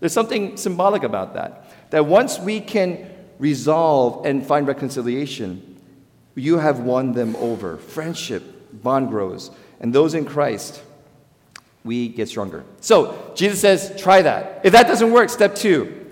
There's 0.00 0.14
something 0.14 0.56
symbolic 0.56 1.02
about 1.02 1.34
that. 1.34 1.90
That 1.90 2.06
once 2.06 2.38
we 2.38 2.62
can 2.62 3.10
resolve 3.38 4.24
and 4.24 4.42
find 4.46 4.66
reconciliation, 4.66 5.78
you 6.34 6.56
have 6.56 6.80
won 6.80 7.12
them 7.12 7.36
over. 7.36 7.76
Friendship, 7.76 8.82
bond 8.82 9.10
grows. 9.10 9.50
And 9.78 9.94
those 9.94 10.14
in 10.14 10.24
Christ, 10.24 10.82
we 11.84 12.08
get 12.08 12.30
stronger. 12.30 12.64
So, 12.80 13.32
Jesus 13.34 13.60
says, 13.60 14.00
try 14.00 14.22
that. 14.22 14.62
If 14.64 14.72
that 14.72 14.86
doesn't 14.86 15.12
work, 15.12 15.28
step 15.28 15.54
two 15.54 16.06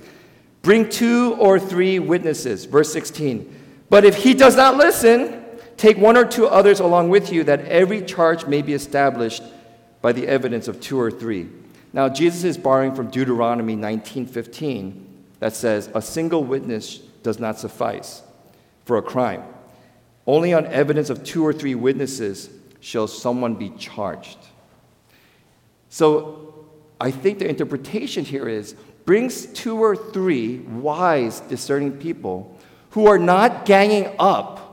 bring 0.61 0.90
two 0.90 1.37
or 1.38 1.59
three 1.59 2.00
witnesses. 2.00 2.66
Verse 2.66 2.92
16. 2.92 3.62
But 3.88 4.04
if 4.04 4.16
he 4.16 4.35
does 4.35 4.56
not 4.56 4.76
listen, 4.76 5.44
Take 5.76 5.99
one 5.99 6.16
or 6.16 6.25
two 6.25 6.47
others 6.47 6.81
along 6.81 7.09
with 7.09 7.33
you, 7.33 7.45
that 7.45 7.64
every 7.66 8.02
charge 8.02 8.47
may 8.47 8.62
be 8.62 8.73
established 8.73 9.43
by 10.00 10.12
the 10.12 10.26
evidence 10.28 10.69
of 10.69 10.81
two 10.81 11.00
or 11.00 11.11
three. 11.11 11.49
Now, 11.93 12.09
Jesus 12.09 12.45
is 12.45 12.59
borrowing 12.59 12.95
from 12.95 13.09
Deuteronomy 13.09 13.76
19:15 13.76 15.07
that 15.40 15.54
says, 15.54 15.88
"A 15.95 16.02
single 16.02 16.45
witness 16.45 16.99
does 17.23 17.38
not 17.38 17.59
suffice 17.59 18.23
for 18.85 18.97
a 18.97 19.02
crime. 19.02 19.43
Only 20.26 20.52
on 20.52 20.66
evidence 20.66 21.11
of 21.11 21.25
two 21.25 21.47
or 21.47 21.52
three 21.52 21.75
witnesses 21.75 22.50
shall 22.81 23.07
someone 23.07 23.54
be 23.54 23.71
charged." 23.78 24.38
So, 25.88 26.54
I 27.00 27.11
think 27.11 27.38
the 27.38 27.49
interpretation 27.49 28.25
here 28.25 28.49
is 28.49 28.75
brings 29.04 29.47
two 29.47 29.76
or 29.76 29.95
three 29.95 30.61
wise, 30.61 31.40
discerning 31.40 31.93
people 31.93 32.57
who 32.90 33.07
are 33.07 33.19
not 33.19 33.64
ganging 33.64 34.09
up 34.19 34.63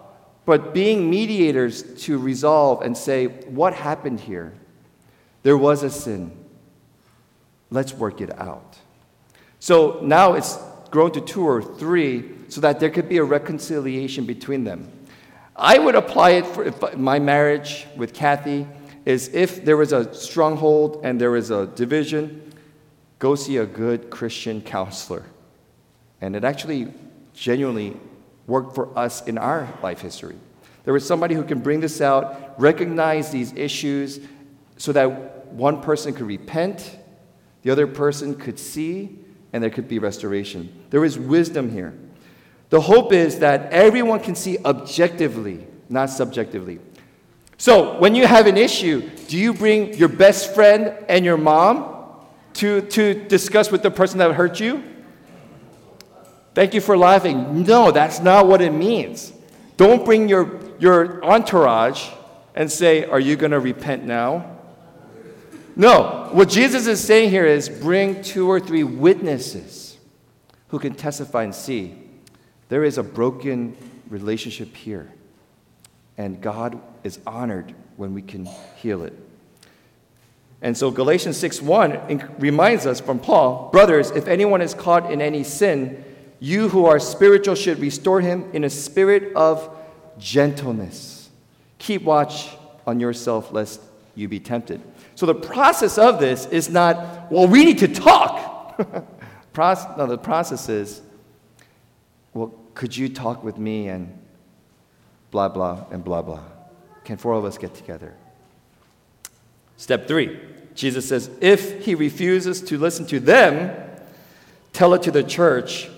but 0.52 0.74
being 0.74 1.10
mediators 1.10 1.82
to 2.04 2.18
resolve 2.18 2.82
and 2.82 2.98
say, 2.98 3.28
what 3.28 3.74
happened 3.74 4.20
here? 4.20 4.52
There 5.44 5.58
was 5.58 5.82
a 5.82 5.90
sin. 5.90 6.30
Let's 7.70 7.94
work 7.94 8.20
it 8.20 8.38
out. 8.38 8.78
So 9.60 10.02
now 10.04 10.34
it's 10.34 10.60
grown 10.90 11.14
to 11.14 11.22
two 11.22 11.48
or 11.48 11.64
three 11.64 12.32
so 12.50 12.60
that 12.60 12.82
there 12.82 12.90
could 12.90 13.08
be 13.08 13.16
a 13.20 13.24
reconciliation 13.24 14.26
between 14.26 14.66
them. 14.66 14.92
I 15.56 15.80
would 15.80 15.96
apply 15.96 16.32
it 16.32 16.46
for 16.46 16.70
my 16.98 17.18
marriage 17.18 17.88
with 17.96 18.14
Kathy 18.14 18.68
is 19.06 19.30
if 19.34 19.64
there 19.64 19.78
was 19.78 19.94
a 19.94 20.14
stronghold 20.14 21.00
and 21.06 21.22
there 21.22 21.32
was 21.32 21.50
a 21.50 21.68
division, 21.68 22.52
go 23.20 23.36
see 23.36 23.56
a 23.56 23.66
good 23.66 24.10
Christian 24.10 24.62
counselor. 24.62 25.24
And 26.20 26.36
it 26.36 26.44
actually 26.44 26.94
genuinely 27.34 27.96
worked 28.52 28.76
for 28.76 28.96
us 28.98 29.26
in 29.26 29.38
our 29.38 29.68
life 29.82 30.02
history. 30.02 30.36
There 30.84 30.94
was 30.94 31.08
somebody 31.08 31.34
who 31.34 31.44
can 31.44 31.62
bring 31.62 31.80
this 31.80 32.02
out, 32.02 32.60
recognize 32.60 33.32
these 33.32 33.54
issues, 33.54 34.20
so 34.78 34.92
that 34.92 35.48
one 35.48 35.82
person 35.82 36.14
could 36.14 36.28
repent, 36.28 36.98
the 37.62 37.72
other 37.72 37.88
person 37.88 38.36
could 38.36 38.60
see, 38.60 39.18
and 39.54 39.64
there 39.64 39.70
could 39.70 39.88
be 39.88 40.00
restoration. 40.00 40.70
There 40.90 41.06
is 41.06 41.18
wisdom 41.18 41.72
here. 41.72 41.98
The 42.70 42.82
hope 42.82 43.14
is 43.14 43.40
that 43.40 43.72
everyone 43.72 44.20
can 44.20 44.36
see 44.36 44.58
objectively, 44.66 45.66
not 45.90 46.10
subjectively. 46.10 46.80
So, 47.58 48.00
when 48.00 48.16
you 48.16 48.26
have 48.26 48.48
an 48.48 48.58
issue, 48.58 49.08
do 49.28 49.38
you 49.38 49.54
bring 49.54 49.94
your 49.94 50.10
best 50.10 50.56
friend 50.56 50.94
and 51.08 51.24
your 51.24 51.38
mom 51.38 52.16
to, 52.56 52.82
to 52.82 53.14
discuss 53.14 53.72
with 53.72 53.84
the 53.84 53.92
person 53.92 54.18
that 54.18 54.34
hurt 54.34 54.60
you? 54.60 54.84
Thank 56.54 56.74
you 56.74 56.82
for 56.82 56.98
laughing. 56.98 57.64
No, 57.64 57.92
that's 57.92 58.20
not 58.20 58.48
what 58.48 58.62
it 58.62 58.72
means. 58.72 59.32
Don't 59.78 60.04
bring 60.04 60.28
your, 60.28 60.60
your 60.80 61.24
entourage 61.24 62.10
and 62.56 62.72
say, 62.72 63.06
Are 63.06 63.20
you 63.20 63.36
going 63.36 63.52
to 63.52 63.60
repent 63.60 64.04
now? 64.04 64.58
No. 65.76 66.30
What 66.32 66.50
Jesus 66.50 66.88
is 66.88 67.04
saying 67.04 67.30
here 67.30 67.46
is 67.46 67.70
bring 67.70 68.22
two 68.22 68.50
or 68.50 68.60
three 68.60 68.84
witnesses 68.84 69.98
who 70.70 70.80
can 70.80 70.94
testify 70.94 71.44
and 71.44 71.56
see 71.56 71.98
there 72.70 72.84
is 72.84 72.98
a 72.98 73.04
broken 73.04 73.76
relationship 74.10 74.76
here. 74.76 75.12
And 76.18 76.42
God 76.42 76.80
is 77.04 77.20
honored 77.26 77.74
when 77.98 78.14
we 78.14 78.22
can 78.22 78.46
heal 78.78 79.04
it. 79.04 79.14
And 80.62 80.78
so 80.78 80.92
Galatians 80.92 81.38
6 81.38 81.62
1 81.62 82.36
reminds 82.38 82.86
us 82.86 83.00
from 83.00 83.20
Paul, 83.20 83.70
brothers, 83.72 84.12
if 84.12 84.28
anyone 84.28 84.62
is 84.62 84.74
caught 84.74 85.12
in 85.12 85.22
any 85.22 85.44
sin, 85.44 86.04
you 86.42 86.70
who 86.70 86.88
are 86.88 87.00
spiritual 87.00 87.54
should 87.54 87.80
restore 87.80 88.20
him 88.20 88.50
in 88.52 88.64
a 88.64 88.70
spirit 88.70 89.32
of 89.36 89.78
gentleness. 90.18 91.30
Keep 91.78 92.02
watch 92.02 92.50
on 92.88 93.00
yourself 93.00 93.52
lest 93.54 93.80
you 94.16 94.28
be 94.28 94.40
tempted. 94.40 94.82
So 95.14 95.28
the 95.28 95.36
process 95.36 96.00
of 96.00 96.20
this 96.20 96.48
is 96.48 96.68
not, 96.68 97.32
well, 97.32 97.48
we 97.48 97.64
need 97.64 97.78
to 97.78 97.88
talk. 97.88 99.08
No, 99.98 100.08
the 100.08 100.18
process 100.18 100.70
is, 100.70 101.02
well, 102.34 102.54
could 102.74 102.96
you 102.96 103.10
talk 103.10 103.44
with 103.44 103.58
me 103.58 103.90
and 103.90 104.18
blah, 105.30 105.50
blah, 105.50 105.84
and 105.92 106.02
blah, 106.02 106.22
blah? 106.22 106.42
Can 107.04 107.18
four 107.18 107.34
of 107.34 107.44
us 107.44 107.58
get 107.58 107.76
together? 107.76 108.14
Step 109.76 110.08
three 110.08 110.40
Jesus 110.74 111.10
says, 111.10 111.30
if 111.42 111.84
he 111.84 111.96
refuses 111.96 112.62
to 112.62 112.78
listen 112.78 113.06
to 113.08 113.20
them, 113.20 113.76
tell 114.72 114.94
it 114.94 115.04
to 115.04 115.12
the 115.12 115.22
church. 115.22 115.90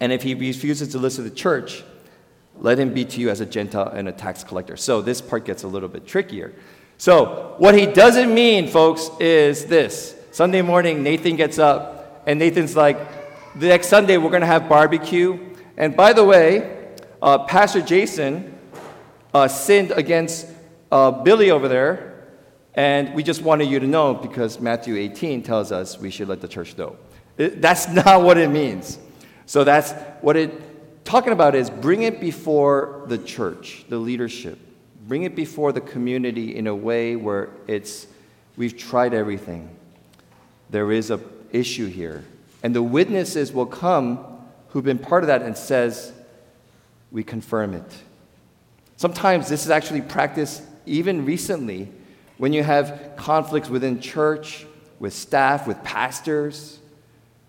And 0.00 0.12
if 0.12 0.22
he 0.22 0.34
refuses 0.34 0.88
to 0.88 0.98
listen 0.98 1.24
to 1.24 1.30
the 1.30 1.36
church, 1.36 1.84
let 2.58 2.78
him 2.78 2.94
be 2.94 3.04
to 3.04 3.20
you 3.20 3.30
as 3.30 3.40
a 3.40 3.46
Gentile 3.46 3.88
and 3.88 4.08
a 4.08 4.12
tax 4.12 4.44
collector. 4.44 4.76
So 4.76 5.02
this 5.02 5.20
part 5.20 5.44
gets 5.44 5.62
a 5.64 5.68
little 5.68 5.88
bit 5.88 6.06
trickier. 6.06 6.54
So, 6.96 7.56
what 7.58 7.76
he 7.76 7.86
doesn't 7.86 8.32
mean, 8.32 8.68
folks, 8.68 9.10
is 9.18 9.66
this 9.66 10.14
Sunday 10.30 10.62
morning, 10.62 11.02
Nathan 11.02 11.34
gets 11.34 11.58
up, 11.58 12.22
and 12.26 12.38
Nathan's 12.38 12.76
like, 12.76 12.96
the 13.56 13.68
next 13.68 13.88
Sunday, 13.88 14.16
we're 14.16 14.30
going 14.30 14.42
to 14.42 14.46
have 14.46 14.68
barbecue. 14.68 15.38
And 15.76 15.96
by 15.96 16.12
the 16.12 16.24
way, 16.24 16.94
uh, 17.20 17.38
Pastor 17.44 17.80
Jason 17.80 18.56
uh, 19.32 19.48
sinned 19.48 19.90
against 19.90 20.46
uh, 20.92 21.10
Billy 21.10 21.50
over 21.50 21.68
there, 21.68 22.28
and 22.74 23.14
we 23.14 23.22
just 23.22 23.42
wanted 23.42 23.68
you 23.68 23.80
to 23.80 23.86
know 23.86 24.14
because 24.14 24.60
Matthew 24.60 24.96
18 24.96 25.42
tells 25.42 25.72
us 25.72 25.98
we 25.98 26.10
should 26.10 26.28
let 26.28 26.40
the 26.40 26.48
church 26.48 26.76
know. 26.78 26.96
It, 27.36 27.60
that's 27.60 27.88
not 28.04 28.22
what 28.22 28.38
it 28.38 28.50
means. 28.50 28.98
So 29.46 29.64
that's 29.64 29.92
what 30.20 30.36
it 30.36 31.04
talking 31.04 31.32
about 31.32 31.54
is 31.54 31.70
bring 31.70 32.02
it 32.02 32.20
before 32.20 33.04
the 33.06 33.18
church, 33.18 33.84
the 33.88 33.98
leadership. 33.98 34.58
Bring 35.06 35.24
it 35.24 35.36
before 35.36 35.72
the 35.72 35.82
community 35.82 36.56
in 36.56 36.66
a 36.66 36.74
way 36.74 37.14
where 37.14 37.50
it's 37.66 38.06
we've 38.56 38.76
tried 38.76 39.12
everything. 39.12 39.68
There 40.70 40.90
is 40.90 41.10
a 41.10 41.20
issue 41.52 41.86
here. 41.86 42.24
And 42.62 42.74
the 42.74 42.82
witnesses 42.82 43.52
will 43.52 43.66
come 43.66 44.24
who've 44.70 44.84
been 44.84 44.98
part 44.98 45.22
of 45.22 45.28
that 45.28 45.42
and 45.42 45.56
says, 45.56 46.12
we 47.12 47.22
confirm 47.22 47.74
it. 47.74 47.84
Sometimes 48.96 49.48
this 49.48 49.64
is 49.64 49.70
actually 49.70 50.00
practiced 50.00 50.62
even 50.86 51.24
recently 51.24 51.88
when 52.38 52.52
you 52.52 52.62
have 52.62 53.12
conflicts 53.16 53.68
within 53.68 54.00
church, 54.00 54.66
with 54.98 55.12
staff, 55.12 55.66
with 55.66 55.82
pastors, 55.84 56.80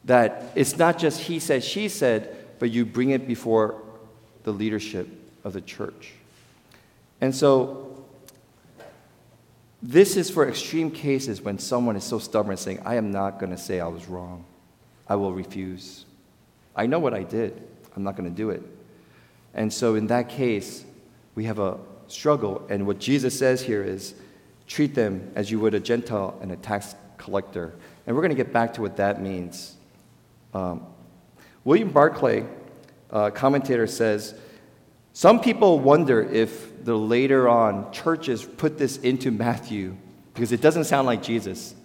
that 0.05 0.51
it's 0.55 0.77
not 0.77 0.97
just 0.97 1.21
he 1.21 1.39
said, 1.39 1.63
she 1.63 1.89
said, 1.89 2.35
but 2.59 2.71
you 2.71 2.85
bring 2.85 3.09
it 3.09 3.27
before 3.27 3.81
the 4.43 4.51
leadership 4.51 5.07
of 5.43 5.53
the 5.53 5.61
church. 5.61 6.13
And 7.21 7.35
so, 7.35 7.81
this 9.81 10.17
is 10.17 10.29
for 10.29 10.47
extreme 10.47 10.89
cases 10.89 11.41
when 11.41 11.59
someone 11.59 11.95
is 11.95 12.03
so 12.03 12.17
stubborn 12.17 12.57
saying, 12.57 12.81
I 12.85 12.95
am 12.95 13.11
not 13.11 13.39
going 13.39 13.51
to 13.51 13.57
say 13.57 13.79
I 13.79 13.87
was 13.87 14.07
wrong. 14.07 14.45
I 15.07 15.15
will 15.15 15.33
refuse. 15.33 16.05
I 16.75 16.87
know 16.87 16.99
what 16.99 17.13
I 17.13 17.23
did. 17.23 17.61
I'm 17.95 18.03
not 18.03 18.15
going 18.15 18.29
to 18.29 18.35
do 18.35 18.49
it. 18.49 18.63
And 19.53 19.71
so, 19.71 19.95
in 19.95 20.07
that 20.07 20.29
case, 20.29 20.83
we 21.35 21.45
have 21.45 21.59
a 21.59 21.77
struggle. 22.07 22.65
And 22.69 22.85
what 22.87 22.99
Jesus 22.99 23.37
says 23.37 23.61
here 23.61 23.83
is, 23.83 24.15
treat 24.67 24.95
them 24.95 25.31
as 25.35 25.51
you 25.51 25.59
would 25.59 25.73
a 25.73 25.79
Gentile 25.79 26.37
and 26.41 26.51
a 26.51 26.55
tax 26.55 26.95
collector. 27.17 27.73
And 28.05 28.15
we're 28.15 28.21
going 28.21 28.35
to 28.35 28.43
get 28.43 28.51
back 28.51 28.73
to 28.73 28.81
what 28.81 28.97
that 28.97 29.21
means. 29.21 29.74
Um, 30.55 30.85
William 31.65 31.89
Barclay, 31.89 32.45
uh, 33.11 33.29
commentator, 33.31 33.87
says 33.87 34.33
some 35.11 35.41
people 35.41 35.79
wonder 35.79 36.23
if 36.23 36.85
the 36.85 36.97
later 36.97 37.49
on 37.49 37.91
churches 37.91 38.45
put 38.45 38.77
this 38.77 38.95
into 38.97 39.31
Matthew 39.31 39.97
because 40.33 40.53
it 40.53 40.61
doesn't 40.61 40.85
sound 40.85 41.07
like 41.07 41.21
Jesus. 41.21 41.75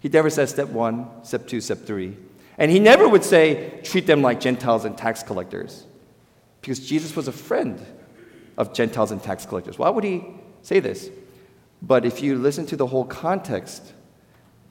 He 0.00 0.08
never 0.08 0.30
says 0.30 0.50
step 0.50 0.68
one, 0.68 1.06
step 1.22 1.46
two, 1.46 1.60
step 1.60 1.86
three. 1.86 2.16
And 2.56 2.72
he 2.72 2.80
never 2.80 3.08
would 3.08 3.22
say, 3.22 3.80
treat 3.84 4.06
them 4.08 4.20
like 4.20 4.40
Gentiles 4.40 4.84
and 4.84 4.98
tax 4.98 5.22
collectors 5.22 5.86
because 6.60 6.80
Jesus 6.88 7.14
was 7.14 7.28
a 7.28 7.32
friend 7.32 7.80
of 8.56 8.72
Gentiles 8.72 9.12
and 9.12 9.22
tax 9.22 9.46
collectors. 9.46 9.78
Why 9.78 9.90
would 9.90 10.02
he 10.02 10.24
say 10.62 10.80
this? 10.80 11.08
But 11.80 12.04
if 12.04 12.20
you 12.20 12.34
listen 12.34 12.66
to 12.66 12.76
the 12.76 12.86
whole 12.86 13.04
context, 13.04 13.92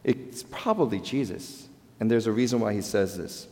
it's 0.04 0.44
probably 0.44 1.00
Jesus. 1.00 1.67
And 2.00 2.10
there's 2.10 2.28
a 2.28 2.32
reason 2.32 2.60
why 2.60 2.74
he 2.74 2.82
says 2.82 3.18
this. 3.18 3.48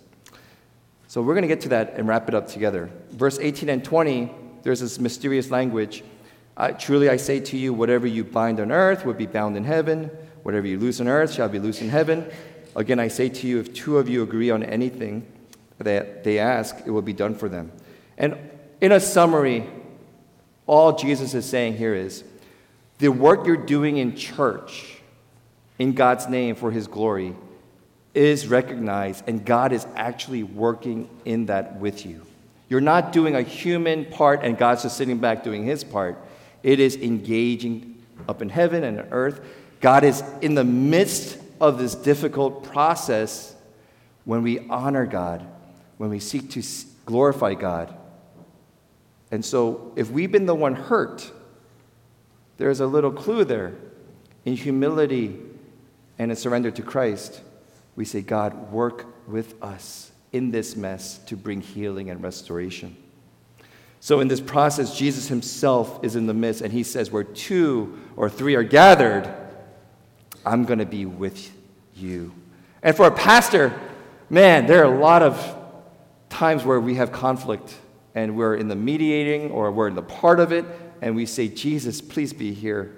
So 1.07 1.21
we're 1.21 1.33
going 1.33 1.43
to 1.43 1.47
get 1.47 1.61
to 1.61 1.69
that 1.69 1.93
and 1.95 2.07
wrap 2.07 2.27
it 2.27 2.35
up 2.35 2.47
together. 2.47 2.89
Verse 3.11 3.39
18 3.39 3.69
and 3.69 3.83
20, 3.83 4.31
there's 4.63 4.79
this 4.79 4.99
mysterious 4.99 5.51
language. 5.51 6.03
I, 6.57 6.71
truly 6.71 7.09
I 7.09 7.17
say 7.17 7.39
to 7.39 7.57
you, 7.57 7.73
whatever 7.73 8.07
you 8.07 8.23
bind 8.23 8.59
on 8.59 8.71
earth 8.71 9.05
will 9.05 9.13
be 9.13 9.25
bound 9.25 9.57
in 9.57 9.63
heaven, 9.63 10.09
whatever 10.43 10.67
you 10.67 10.79
loose 10.79 10.99
on 10.99 11.07
earth 11.07 11.33
shall 11.33 11.49
be 11.49 11.59
loose 11.59 11.81
in 11.81 11.89
heaven. 11.89 12.29
Again, 12.75 12.99
I 12.99 13.07
say 13.07 13.29
to 13.29 13.47
you, 13.47 13.59
if 13.59 13.73
two 13.73 13.97
of 13.97 14.09
you 14.09 14.23
agree 14.23 14.49
on 14.49 14.63
anything 14.63 15.25
that 15.77 16.23
they 16.23 16.39
ask, 16.39 16.75
it 16.85 16.89
will 16.91 17.01
be 17.01 17.13
done 17.13 17.35
for 17.35 17.49
them. 17.49 17.71
And 18.17 18.37
in 18.81 18.91
a 18.91 18.99
summary, 18.99 19.67
all 20.67 20.93
Jesus 20.93 21.33
is 21.33 21.45
saying 21.45 21.77
here 21.77 21.93
is 21.93 22.23
the 22.97 23.09
work 23.09 23.45
you're 23.45 23.57
doing 23.57 23.97
in 23.97 24.15
church, 24.15 24.97
in 25.77 25.93
God's 25.93 26.27
name 26.27 26.55
for 26.55 26.71
His 26.71 26.87
glory, 26.87 27.35
is 28.15 28.47
recognized, 28.47 29.27
and 29.27 29.45
God 29.45 29.71
is 29.71 29.85
actually 29.95 30.43
working 30.43 31.09
in 31.25 31.47
that 31.47 31.79
with 31.79 32.05
you. 32.05 32.25
You're 32.69 32.81
not 32.81 33.11
doing 33.11 33.35
a 33.35 33.41
human 33.41 34.05
part 34.05 34.43
and 34.43 34.57
God's 34.57 34.83
just 34.83 34.97
sitting 34.97 35.17
back 35.17 35.43
doing 35.43 35.63
His 35.63 35.83
part. 35.83 36.17
It 36.63 36.79
is 36.79 36.95
engaging 36.95 38.01
up 38.27 38.41
in 38.41 38.49
heaven 38.49 38.83
and 38.83 38.99
on 38.99 39.07
earth. 39.11 39.41
God 39.81 40.03
is 40.03 40.23
in 40.41 40.55
the 40.55 40.63
midst 40.63 41.37
of 41.61 41.77
this 41.77 41.93
difficult 41.93 42.63
process 42.63 43.55
when 44.23 44.41
we 44.41 44.67
honor 44.67 45.05
God, 45.05 45.45
when 45.97 46.09
we 46.09 46.19
seek 46.19 46.49
to 46.51 46.63
glorify 47.05 47.53
God. 47.53 47.95
And 49.31 49.45
so, 49.45 49.93
if 49.95 50.09
we've 50.09 50.31
been 50.31 50.45
the 50.45 50.55
one 50.55 50.75
hurt, 50.75 51.31
there's 52.57 52.79
a 52.79 52.87
little 52.87 53.11
clue 53.11 53.43
there. 53.43 53.75
In 54.45 54.55
humility 54.55 55.39
and 56.19 56.31
a 56.31 56.35
surrender 56.35 56.71
to 56.71 56.81
Christ, 56.83 57.41
we 57.95 58.05
say, 58.05 58.21
God, 58.21 58.71
work 58.71 59.27
with 59.27 59.55
us 59.63 60.11
in 60.31 60.51
this 60.51 60.75
mess 60.75 61.17
to 61.19 61.37
bring 61.37 61.61
healing 61.61 62.09
and 62.09 62.21
restoration. 62.21 62.95
So, 64.01 64.19
in 64.19 64.27
this 64.27 64.41
process, 64.41 64.95
Jesus 64.95 65.27
himself 65.27 66.03
is 66.03 66.15
in 66.15 66.27
the 66.27 66.33
midst, 66.33 66.61
and 66.61 66.71
he 66.71 66.83
says, 66.83 67.09
Where 67.09 67.23
two 67.23 67.97
or 68.15 68.29
three 68.29 68.55
are 68.55 68.63
gathered, 68.63 69.33
I'm 70.45 70.65
going 70.65 70.79
to 70.79 70.85
be 70.85 71.05
with 71.05 71.51
you. 71.95 72.33
And 72.83 72.95
for 72.95 73.07
a 73.07 73.11
pastor, 73.11 73.73
man, 74.29 74.67
there 74.67 74.81
are 74.81 74.93
a 74.93 74.99
lot 74.99 75.23
of 75.23 75.57
times 76.29 76.63
where 76.63 76.79
we 76.79 76.95
have 76.95 77.11
conflict 77.11 77.73
and 78.13 78.35
we're 78.35 78.55
in 78.55 78.67
the 78.67 78.75
mediating 78.75 79.51
or 79.51 79.71
we're 79.71 79.87
in 79.87 79.95
the 79.95 80.01
part 80.01 80.39
of 80.39 80.51
it, 80.51 80.65
and 81.01 81.15
we 81.15 81.25
say, 81.25 81.47
Jesus, 81.47 81.99
please 81.99 82.31
be 82.31 82.53
here. 82.53 82.95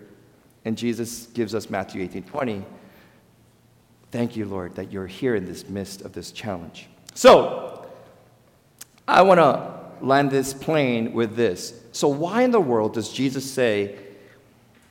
And 0.66 0.78
Jesus 0.78 1.28
gives 1.28 1.56
us 1.56 1.70
Matthew 1.70 2.04
18 2.04 2.24
20. 2.24 2.66
Thank 4.18 4.36
you, 4.36 4.46
Lord, 4.46 4.74
that 4.78 4.92
you're 4.92 5.06
here 5.06 5.36
in 5.36 5.46
this 5.46 5.70
midst 5.70 6.02
of 6.02 6.12
this 6.12 6.32
challenge. 6.32 6.88
So, 7.14 7.88
I 9.08 9.22
want 9.22 9.38
to 9.38 10.04
land 10.04 10.32
this 10.32 10.56
plane 10.56 11.14
with 11.14 11.36
this. 11.36 11.80
So, 11.92 12.08
why 12.08 12.42
in 12.42 12.50
the 12.50 12.60
world 12.60 12.96
does 12.96 13.14
Jesus 13.14 13.48
say, 13.48 13.96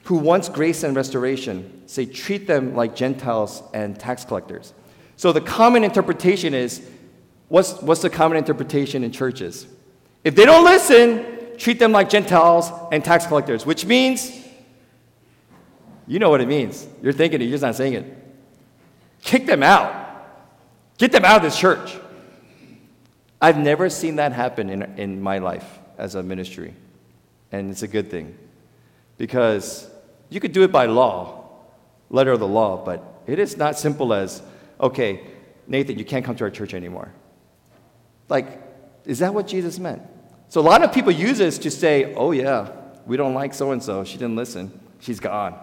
who 0.04 0.14
wants 0.14 0.48
grace 0.48 0.84
and 0.84 0.94
restoration, 0.94 1.82
say, 1.86 2.06
treat 2.06 2.46
them 2.46 2.76
like 2.76 2.94
Gentiles 2.94 3.64
and 3.74 3.98
tax 3.98 4.24
collectors? 4.24 4.72
So, 5.16 5.32
the 5.32 5.40
common 5.40 5.82
interpretation 5.82 6.54
is 6.54 6.88
what's, 7.48 7.82
what's 7.82 8.02
the 8.02 8.10
common 8.10 8.38
interpretation 8.38 9.02
in 9.02 9.10
churches? 9.10 9.66
If 10.22 10.36
they 10.36 10.44
don't 10.44 10.64
listen, 10.64 11.56
treat 11.58 11.80
them 11.80 11.90
like 11.90 12.08
Gentiles 12.08 12.70
and 12.92 13.04
tax 13.04 13.26
collectors, 13.26 13.66
which 13.66 13.86
means, 13.86 14.30
you 16.06 16.20
know 16.20 16.30
what 16.30 16.40
it 16.40 16.46
means. 16.46 16.86
You're 17.02 17.12
thinking 17.12 17.40
it, 17.40 17.46
you're 17.46 17.54
just 17.54 17.64
not 17.64 17.74
saying 17.74 17.94
it. 17.94 18.22
Kick 19.26 19.44
them 19.44 19.62
out. 19.62 20.04
Get 20.98 21.10
them 21.12 21.24
out 21.24 21.38
of 21.38 21.42
this 21.42 21.58
church. 21.58 21.98
I've 23.42 23.58
never 23.58 23.90
seen 23.90 24.16
that 24.16 24.32
happen 24.32 24.70
in, 24.70 24.82
in 24.98 25.20
my 25.20 25.38
life 25.38 25.78
as 25.98 26.14
a 26.14 26.22
ministry. 26.22 26.74
And 27.50 27.70
it's 27.70 27.82
a 27.82 27.88
good 27.88 28.08
thing. 28.08 28.38
Because 29.18 29.90
you 30.30 30.38
could 30.40 30.52
do 30.52 30.62
it 30.62 30.70
by 30.70 30.86
law, 30.86 31.48
letter 32.08 32.30
of 32.30 32.40
the 32.40 32.46
law, 32.46 32.82
but 32.82 33.02
it 33.26 33.40
is 33.40 33.56
not 33.56 33.76
simple 33.78 34.14
as, 34.14 34.42
okay, 34.80 35.26
Nathan, 35.66 35.98
you 35.98 36.04
can't 36.04 36.24
come 36.24 36.36
to 36.36 36.44
our 36.44 36.50
church 36.50 36.72
anymore. 36.72 37.12
Like, 38.28 38.62
is 39.04 39.18
that 39.18 39.34
what 39.34 39.48
Jesus 39.48 39.80
meant? 39.80 40.02
So 40.48 40.60
a 40.60 40.62
lot 40.62 40.84
of 40.84 40.92
people 40.92 41.10
use 41.10 41.38
this 41.38 41.58
to 41.58 41.70
say, 41.70 42.14
oh, 42.14 42.30
yeah, 42.30 42.70
we 43.06 43.16
don't 43.16 43.34
like 43.34 43.54
so 43.54 43.72
and 43.72 43.82
so. 43.82 44.04
She 44.04 44.18
didn't 44.18 44.36
listen. 44.36 44.80
She's 45.00 45.18
gone. 45.18 45.58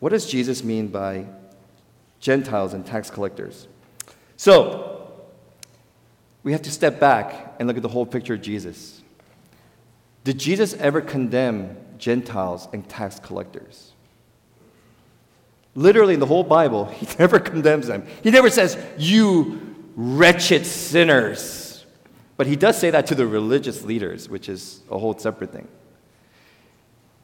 What 0.00 0.10
does 0.10 0.26
Jesus 0.30 0.62
mean 0.62 0.88
by 0.88 1.26
Gentiles 2.26 2.74
and 2.74 2.84
tax 2.84 3.08
collectors? 3.08 3.68
So, 4.36 5.12
we 6.42 6.50
have 6.50 6.62
to 6.62 6.72
step 6.72 6.98
back 6.98 7.54
and 7.60 7.68
look 7.68 7.76
at 7.76 7.84
the 7.84 7.88
whole 7.88 8.04
picture 8.04 8.34
of 8.34 8.42
Jesus. 8.42 9.00
Did 10.24 10.36
Jesus 10.36 10.74
ever 10.74 11.00
condemn 11.00 11.76
Gentiles 11.98 12.66
and 12.72 12.88
tax 12.88 13.20
collectors? 13.20 13.92
Literally, 15.76 16.14
in 16.14 16.20
the 16.20 16.26
whole 16.26 16.42
Bible, 16.42 16.86
he 16.98 17.06
never 17.16 17.38
condemns 17.38 17.86
them. 17.86 18.04
He 18.24 18.32
never 18.32 18.50
says, 18.50 18.76
You 18.98 19.76
wretched 19.94 20.66
sinners. 20.66 21.86
But 22.36 22.48
he 22.48 22.56
does 22.56 22.76
say 22.76 22.90
that 22.90 23.06
to 23.06 23.14
the 23.14 23.24
religious 23.26 23.84
leaders, 23.84 24.28
which 24.28 24.48
is 24.48 24.80
a 24.90 24.98
whole 24.98 25.16
separate 25.16 25.52
thing. 25.52 25.68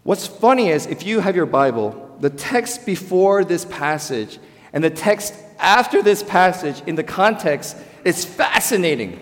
What's 0.05 0.29
funny 0.29 0.69
is 0.69 0.87
if 0.87 1.05
you 1.05 1.19
have 1.19 1.35
your 1.35 1.47
Bible, 1.47 2.17
the 2.21 2.31
text 2.31 2.87
before 2.87 3.45
this 3.45 3.65
passage 3.65 4.39
and 4.73 4.83
the 4.83 4.91
text 4.91 5.35
after 5.59 6.03
this 6.03 6.23
passage 6.23 6.83
in 6.87 6.97
the 6.97 7.05
context 7.05 7.77
is 8.05 8.25
fascinating. 8.25 9.13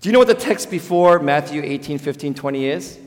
Do 0.00 0.08
you 0.08 0.12
know 0.12 0.18
what 0.18 0.28
the 0.28 0.34
text 0.34 0.70
before 0.70 1.18
Matthew 1.18 1.62
18, 1.62 1.98
15, 1.98 2.34
20 2.34 2.64
is? 2.66 2.98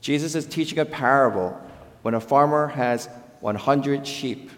Jesus 0.00 0.34
is 0.34 0.46
teaching 0.46 0.78
a 0.78 0.84
parable 0.84 1.60
when 2.02 2.14
a 2.14 2.20
farmer 2.20 2.68
has 2.68 3.08
100 3.40 4.06
sheep, 4.06 4.50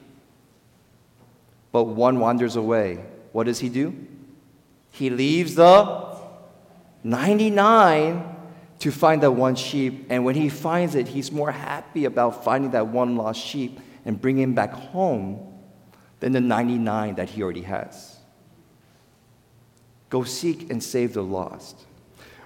but 1.70 1.84
one 1.84 2.18
wanders 2.18 2.56
away. 2.56 3.04
What 3.32 3.44
does 3.44 3.58
he 3.58 3.68
do? 3.68 3.94
He 4.90 5.10
leaves 5.10 5.54
the 5.54 6.16
99 7.02 8.36
to 8.78 8.90
find 8.90 9.22
that 9.22 9.32
one 9.32 9.54
sheep, 9.54 10.06
and 10.08 10.24
when 10.24 10.34
he 10.34 10.48
finds 10.48 10.94
it, 10.94 11.08
he's 11.08 11.30
more 11.30 11.50
happy 11.52 12.06
about 12.06 12.44
finding 12.44 12.70
that 12.72 12.86
one 12.88 13.16
lost 13.16 13.40
sheep 13.40 13.80
and 14.04 14.20
bring 14.20 14.38
him 14.38 14.54
back 14.54 14.72
home 14.72 15.52
than 16.20 16.32
the 16.32 16.40
99 16.40 17.16
that 17.16 17.30
he 17.30 17.42
already 17.42 17.62
has. 17.62 18.18
Go 20.10 20.24
seek 20.24 20.70
and 20.70 20.82
save 20.82 21.14
the 21.14 21.22
lost. 21.22 21.76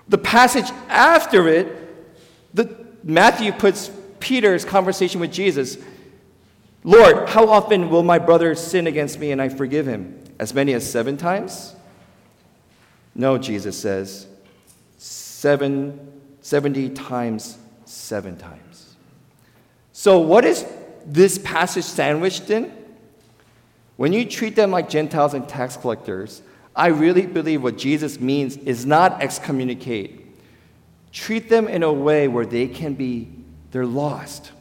The 0.09 0.19
passage 0.19 0.71
after 0.89 1.49
it, 1.49 2.55
the, 2.55 2.87
Matthew 3.05 3.53
puts 3.53 3.91
Peter's 4.21 4.65
conversation 4.65 5.21
with 5.21 5.33
Jesus 5.33 5.79
Lord, 6.85 7.29
how 7.29 7.49
often 7.49 7.91
will 7.91 8.05
my 8.05 8.19
brother 8.19 8.55
sin 8.55 8.87
against 8.87 9.19
me 9.19 9.33
and 9.33 9.43
I 9.43 9.49
forgive 9.49 9.87
him? 9.87 10.23
As 10.39 10.55
many 10.55 10.73
as 10.73 10.89
seven 10.89 11.17
times? 11.17 11.75
No, 13.17 13.37
Jesus 13.37 13.77
says, 13.77 14.29
seven 14.97 16.09
70 16.41 16.91
times, 16.91 17.59
seven 17.85 18.39
times. 18.39 18.97
So, 19.93 20.19
what 20.19 20.47
is 20.47 20.65
this 21.09 21.39
passage 21.39 21.85
sandwiched 21.85 22.51
in? 22.51 22.73
When 23.97 24.13
you 24.13 24.25
treat 24.25 24.55
them 24.55 24.71
like 24.71 24.89
Gentiles 24.89 25.35
and 25.35 25.49
tax 25.49 25.77
collectors, 25.77 26.43
I 26.77 26.89
really 26.89 27.27
believe 27.27 27.63
what 27.63 27.77
Jesus 27.77 28.21
means 28.21 28.57
is 28.59 28.87
not 28.87 29.21
excommunicate. 29.21 30.25
Treat 31.13 31.49
them 31.49 31.67
in 31.67 31.83
a 31.83 31.93
way 31.93 32.29
where 32.29 32.47
they 32.47 32.69
can 32.69 32.95
be, 32.95 33.29
they're 33.73 33.87
lost. 33.87 34.53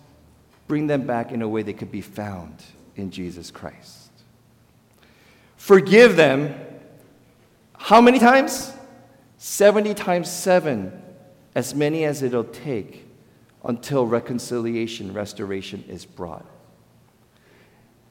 Bring 0.68 0.88
them 0.88 1.06
back 1.06 1.32
in 1.32 1.42
a 1.42 1.48
way 1.48 1.62
they 1.62 1.74
could 1.74 1.92
be 1.92 2.02
found 2.02 2.64
in 2.96 3.12
Jesus 3.12 3.52
Christ. 3.52 4.10
Forgive 5.58 6.16
them 6.16 6.56
how 7.78 8.02
many 8.02 8.20
times? 8.20 8.74
70 9.38 9.94
times 9.94 10.32
7 10.32 11.04
as 11.54 11.74
many 11.74 12.06
as 12.06 12.24
it'll 12.24 12.44
take 12.44 13.07
until 13.68 14.08
reconciliation, 14.08 15.14
restoration 15.14 15.84
is 15.88 16.06
brought. 16.06 16.46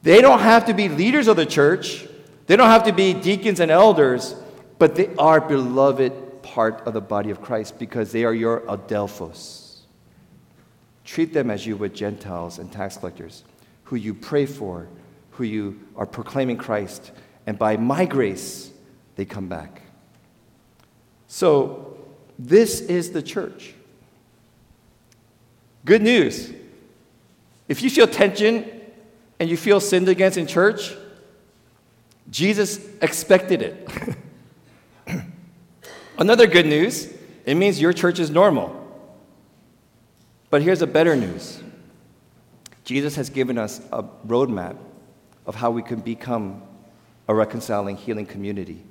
They 0.03 0.21
don't 0.21 0.39
have 0.39 0.65
to 0.67 0.73
be 0.73 0.87
leaders 0.87 1.27
of 1.27 1.35
the 1.35 1.45
church, 1.45 2.07
they 2.45 2.55
don't 2.55 2.69
have 2.69 2.85
to 2.85 2.93
be 2.93 3.13
deacons 3.13 3.59
and 3.59 3.69
elders, 3.69 4.35
but 4.79 4.95
they 4.95 5.13
are 5.17 5.41
beloved 5.41 6.43
part 6.43 6.85
of 6.87 6.93
the 6.93 7.01
body 7.01 7.29
of 7.31 7.41
Christ 7.41 7.77
because 7.77 8.11
they 8.11 8.23
are 8.23 8.33
your 8.33 8.61
adelphos. 8.61 9.79
Treat 11.03 11.33
them 11.33 11.49
as 11.49 11.65
you 11.65 11.75
would 11.75 11.93
Gentiles 11.93 12.59
and 12.59 12.71
tax 12.71 12.97
collectors, 12.97 13.43
who 13.85 13.95
you 13.95 14.13
pray 14.13 14.45
for, 14.45 14.87
who 15.31 15.43
you 15.43 15.79
are 15.95 16.05
proclaiming 16.05 16.57
Christ, 16.57 17.11
and 17.45 17.57
by 17.57 17.77
my 17.77 18.05
grace, 18.05 18.71
they 19.15 19.25
come 19.25 19.47
back. 19.47 19.81
So, 21.27 21.97
this 22.39 22.81
is 22.81 23.11
the 23.11 23.21
church. 23.21 23.73
Good 25.87 26.01
news. 26.01 26.51
If 27.69 27.81
you 27.81 27.89
feel 27.89 28.09
tension 28.09 28.69
and 29.39 29.49
you 29.49 29.55
feel 29.55 29.79
sinned 29.79 30.09
against 30.09 30.37
in 30.37 30.45
church, 30.45 30.93
Jesus 32.29 32.85
expected 33.01 33.61
it. 33.61 33.89
Another 36.17 36.45
good 36.45 36.65
news 36.65 37.13
it 37.45 37.55
means 37.55 37.79
your 37.79 37.93
church 37.93 38.19
is 38.19 38.29
normal. 38.29 38.75
But 40.49 40.61
here's 40.61 40.81
a 40.81 40.87
better 40.87 41.15
news 41.15 41.63
Jesus 42.83 43.15
has 43.15 43.29
given 43.29 43.57
us 43.57 43.79
a 43.93 44.03
roadmap 44.27 44.75
of 45.45 45.55
how 45.55 45.71
we 45.71 45.81
can 45.81 46.01
become 46.01 46.63
a 47.29 47.33
reconciling, 47.33 47.95
healing 47.95 48.25
community. 48.25 48.83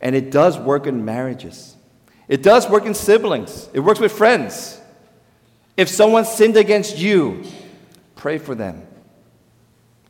And 0.00 0.16
it 0.16 0.32
does 0.32 0.58
work 0.58 0.88
in 0.88 1.04
marriages. 1.04 1.76
It 2.26 2.42
does 2.42 2.68
work 2.68 2.84
in 2.84 2.94
siblings, 2.94 3.68
it 3.72 3.78
works 3.78 4.00
with 4.00 4.10
friends. 4.10 4.80
If 5.76 5.88
someone 5.88 6.24
sinned 6.24 6.56
against 6.56 6.98
you, 6.98 7.44
pray 8.14 8.38
for 8.38 8.54
them. 8.54 8.86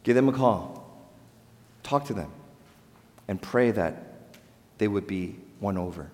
Give 0.05 0.15
them 0.15 0.29
a 0.29 0.33
call. 0.33 0.89
Talk 1.83 2.07
to 2.07 2.15
them. 2.15 2.31
And 3.27 3.43
pray 3.43 3.73
that 3.73 4.03
they 4.79 4.87
would 4.87 5.07
be 5.07 5.37
won 5.61 5.77
over. 5.77 6.11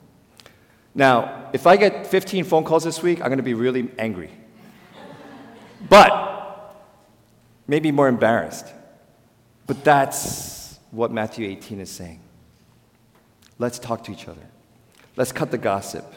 Now, 0.95 1.51
if 1.53 1.67
I 1.67 1.77
get 1.77 2.07
15 2.07 2.45
phone 2.45 2.65
calls 2.65 2.85
this 2.85 3.03
week, 3.03 3.21
I'm 3.21 3.27
going 3.27 3.39
to 3.39 3.43
be 3.43 3.55
really 3.55 3.91
angry. 3.99 4.31
but 5.89 6.77
maybe 7.67 7.93
more 7.93 8.09
embarrassed. 8.09 8.67
But 9.67 9.85
that's 9.85 10.79
what 10.91 11.11
Matthew 11.11 11.47
18 11.49 11.81
is 11.81 11.91
saying. 11.91 12.21
Let's 13.59 13.79
talk 13.79 14.05
to 14.05 14.13
each 14.13 14.29
other. 14.29 14.47
Let's 15.17 15.33
cut 15.33 15.51
the 15.51 15.59
gossip. 15.59 16.11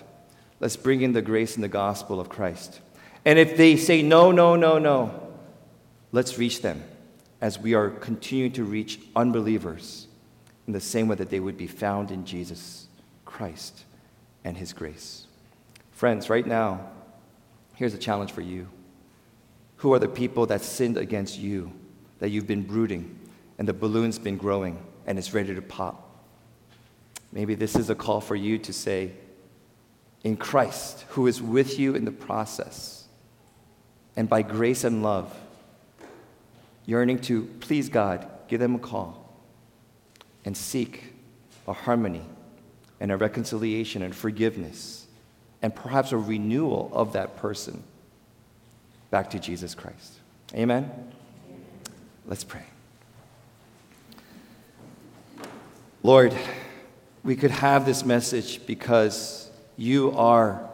Let's 0.59 0.77
bring 0.77 1.01
in 1.01 1.13
the 1.13 1.21
grace 1.21 1.55
and 1.55 1.63
the 1.63 1.69
gospel 1.69 2.19
of 2.19 2.29
Christ. 2.29 2.79
And 3.25 3.39
if 3.39 3.57
they 3.57 3.75
say 3.75 4.03
no, 4.03 4.31
no, 4.31 4.55
no, 4.55 4.77
no, 4.77 5.33
let's 6.11 6.37
reach 6.37 6.61
them 6.61 6.83
as 7.41 7.59
we 7.59 7.73
are 7.73 7.89
continuing 7.89 8.51
to 8.53 8.63
reach 8.63 8.99
unbelievers 9.15 10.07
in 10.67 10.73
the 10.73 10.79
same 10.79 11.07
way 11.07 11.15
that 11.15 11.29
they 11.29 11.39
would 11.39 11.57
be 11.57 11.67
found 11.67 12.11
in 12.11 12.25
Jesus 12.25 12.87
Christ 13.25 13.83
and 14.43 14.55
his 14.55 14.73
grace. 14.73 15.25
Friends, 15.91 16.29
right 16.29 16.45
now, 16.45 16.87
here's 17.75 17.93
a 17.93 17.97
challenge 17.97 18.31
for 18.31 18.41
you. 18.41 18.67
Who 19.77 19.93
are 19.93 19.99
the 19.99 20.07
people 20.07 20.45
that 20.47 20.61
sinned 20.61 20.97
against 20.97 21.37
you, 21.37 21.71
that 22.19 22.29
you've 22.29 22.47
been 22.47 22.63
brooding, 22.63 23.19
and 23.57 23.67
the 23.67 23.73
balloon's 23.73 24.19
been 24.19 24.37
growing, 24.37 24.83
and 25.05 25.17
it's 25.17 25.33
ready 25.33 25.53
to 25.53 25.61
pop? 25.61 26.01
Maybe 27.31 27.55
this 27.55 27.75
is 27.75 27.89
a 27.89 27.95
call 27.95 28.21
for 28.21 28.35
you 28.35 28.57
to 28.59 28.71
say, 28.71 29.11
in 30.23 30.37
Christ, 30.37 31.05
who 31.09 31.27
is 31.27 31.41
with 31.41 31.77
you 31.77 31.95
in 31.95 32.05
the 32.05 32.11
process, 32.11 33.04
and 34.15 34.29
by 34.29 34.41
grace 34.41 34.83
and 34.83 35.03
love, 35.03 35.35
yearning 36.85 37.19
to 37.19 37.45
please 37.59 37.89
God, 37.89 38.27
give 38.47 38.59
them 38.59 38.75
a 38.75 38.79
call 38.79 39.33
and 40.45 40.55
seek 40.55 41.13
a 41.67 41.73
harmony 41.73 42.23
and 42.99 43.11
a 43.11 43.17
reconciliation 43.17 44.01
and 44.01 44.15
forgiveness 44.15 45.07
and 45.61 45.75
perhaps 45.75 46.11
a 46.11 46.17
renewal 46.17 46.91
of 46.93 47.13
that 47.13 47.37
person 47.37 47.83
back 49.09 49.29
to 49.31 49.39
Jesus 49.39 49.73
Christ. 49.73 50.13
Amen? 50.53 50.91
Let's 52.27 52.43
pray. 52.43 52.63
Lord, 56.03 56.35
we 57.23 57.35
could 57.35 57.51
have 57.51 57.85
this 57.85 58.05
message 58.05 58.65
because 58.67 59.49
you 59.75 60.11
are 60.11 60.69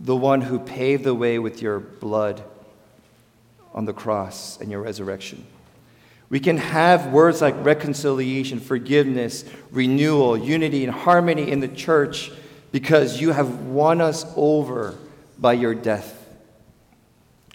the 0.00 0.16
one 0.16 0.40
who 0.40 0.58
paved 0.58 1.04
the 1.04 1.14
way 1.14 1.38
with 1.38 1.62
your 1.62 1.80
blood 1.80 2.42
on 3.74 3.84
the 3.84 3.92
cross 3.92 4.60
and 4.60 4.70
your 4.70 4.82
resurrection. 4.82 5.46
We 6.30 6.40
can 6.40 6.56
have 6.56 7.12
words 7.12 7.40
like 7.40 7.54
reconciliation, 7.64 8.58
forgiveness, 8.60 9.44
renewal, 9.70 10.36
unity, 10.36 10.84
and 10.84 10.92
harmony 10.92 11.50
in 11.50 11.60
the 11.60 11.68
church 11.68 12.32
because 12.72 13.20
you 13.20 13.32
have 13.32 13.66
won 13.66 14.00
us 14.00 14.24
over 14.36 14.96
by 15.38 15.52
your 15.52 15.74
death. 15.74 16.26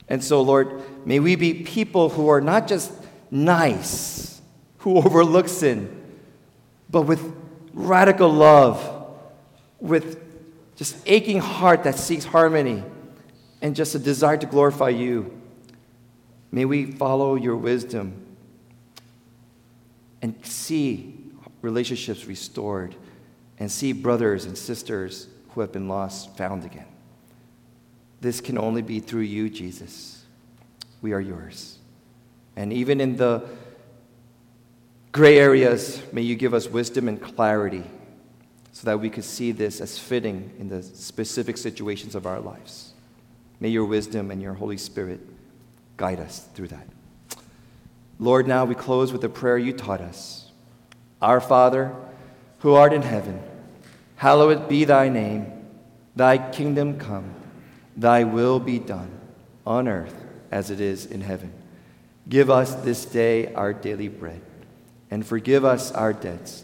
And 0.08 0.24
so, 0.24 0.42
Lord, 0.42 0.82
may 1.06 1.20
we 1.20 1.36
be 1.36 1.54
people 1.54 2.10
who 2.10 2.30
are 2.30 2.42
not 2.42 2.68
just 2.68 2.92
nice, 3.30 4.42
who 4.80 4.98
overlook 5.04 5.48
sin, 5.48 5.96
but 6.90 7.02
with 7.02 7.34
radical 7.74 8.32
love, 8.32 9.08
with 9.80 10.29
just 10.80 10.96
aching 11.06 11.40
heart 11.40 11.84
that 11.84 11.96
seeks 11.96 12.24
harmony, 12.24 12.82
and 13.62 13.76
just 13.76 13.96
a 13.96 14.00
desire 14.00 14.38
to 14.38 14.46
glorify 14.46 14.88
you. 14.88 15.38
May 16.54 16.64
we 16.64 16.86
follow 16.86 17.36
your 17.36 17.58
wisdom 17.58 18.26
and 20.22 20.34
see 20.46 21.18
relationships 21.62 22.26
restored 22.28 22.96
and 23.60 23.70
see 23.70 23.92
brothers 23.92 24.46
and 24.46 24.58
sisters 24.58 25.28
who 25.50 25.60
have 25.60 25.74
been 25.74 25.90
lost 25.90 26.38
found 26.38 26.64
again. 26.64 26.88
This 28.22 28.40
can 28.40 28.58
only 28.58 28.82
be 28.82 29.02
through 29.02 29.24
you, 29.24 29.50
Jesus. 29.50 30.24
We 31.02 31.12
are 31.12 31.20
yours. 31.20 31.78
And 32.56 32.72
even 32.72 33.02
in 33.02 33.18
the 33.18 33.44
gray 35.12 35.40
areas, 35.40 36.02
may 36.14 36.22
you 36.22 36.38
give 36.38 36.54
us 36.54 36.70
wisdom 36.70 37.10
and 37.10 37.22
clarity 37.22 37.84
so 38.72 38.86
that 38.86 39.00
we 39.00 39.10
could 39.10 39.24
see 39.24 39.52
this 39.52 39.82
as 39.82 39.98
fitting 39.98 40.52
in 40.60 40.68
the 40.70 40.84
specific 40.84 41.58
situations 41.58 42.16
of 42.16 42.26
our 42.26 42.40
lives. 42.40 42.94
May 43.60 43.70
your 43.70 43.86
wisdom 43.86 44.32
and 44.32 44.42
your 44.42 44.54
Holy 44.54 44.78
Spirit 44.78 45.20
guide 45.98 46.20
us 46.20 46.48
through 46.54 46.70
that. 46.70 46.88
Lord, 48.20 48.48
now 48.48 48.66
we 48.66 48.76
close 48.76 49.12
with 49.12 49.22
the 49.22 49.30
prayer 49.30 49.58
you 49.58 49.74
taught 49.74 50.02
us. 50.02 50.52
Our 51.22 51.42
Father, 51.42 51.94
who 52.60 52.74
art 52.74 52.94
in 52.94 53.02
heaven, 53.02 53.42
hallowed 54.18 54.70
be 54.70 54.86
thy 54.86 55.10
name. 55.10 55.52
Thy 56.16 56.38
kingdom 56.52 56.98
come, 56.98 57.34
thy 57.96 58.24
will 58.24 58.60
be 58.60 58.80
done, 58.80 59.12
on 59.66 59.88
earth 59.88 60.16
as 60.52 60.70
it 60.70 60.82
is 60.82 61.06
in 61.06 61.22
heaven. 61.22 61.54
Give 62.28 62.50
us 62.50 62.76
this 62.76 63.06
day 63.06 63.54
our 63.54 63.74
daily 63.74 64.10
bread, 64.10 64.42
and 65.10 65.26
forgive 65.26 65.64
us 65.64 65.92
our 65.92 66.14
debts 66.14 66.64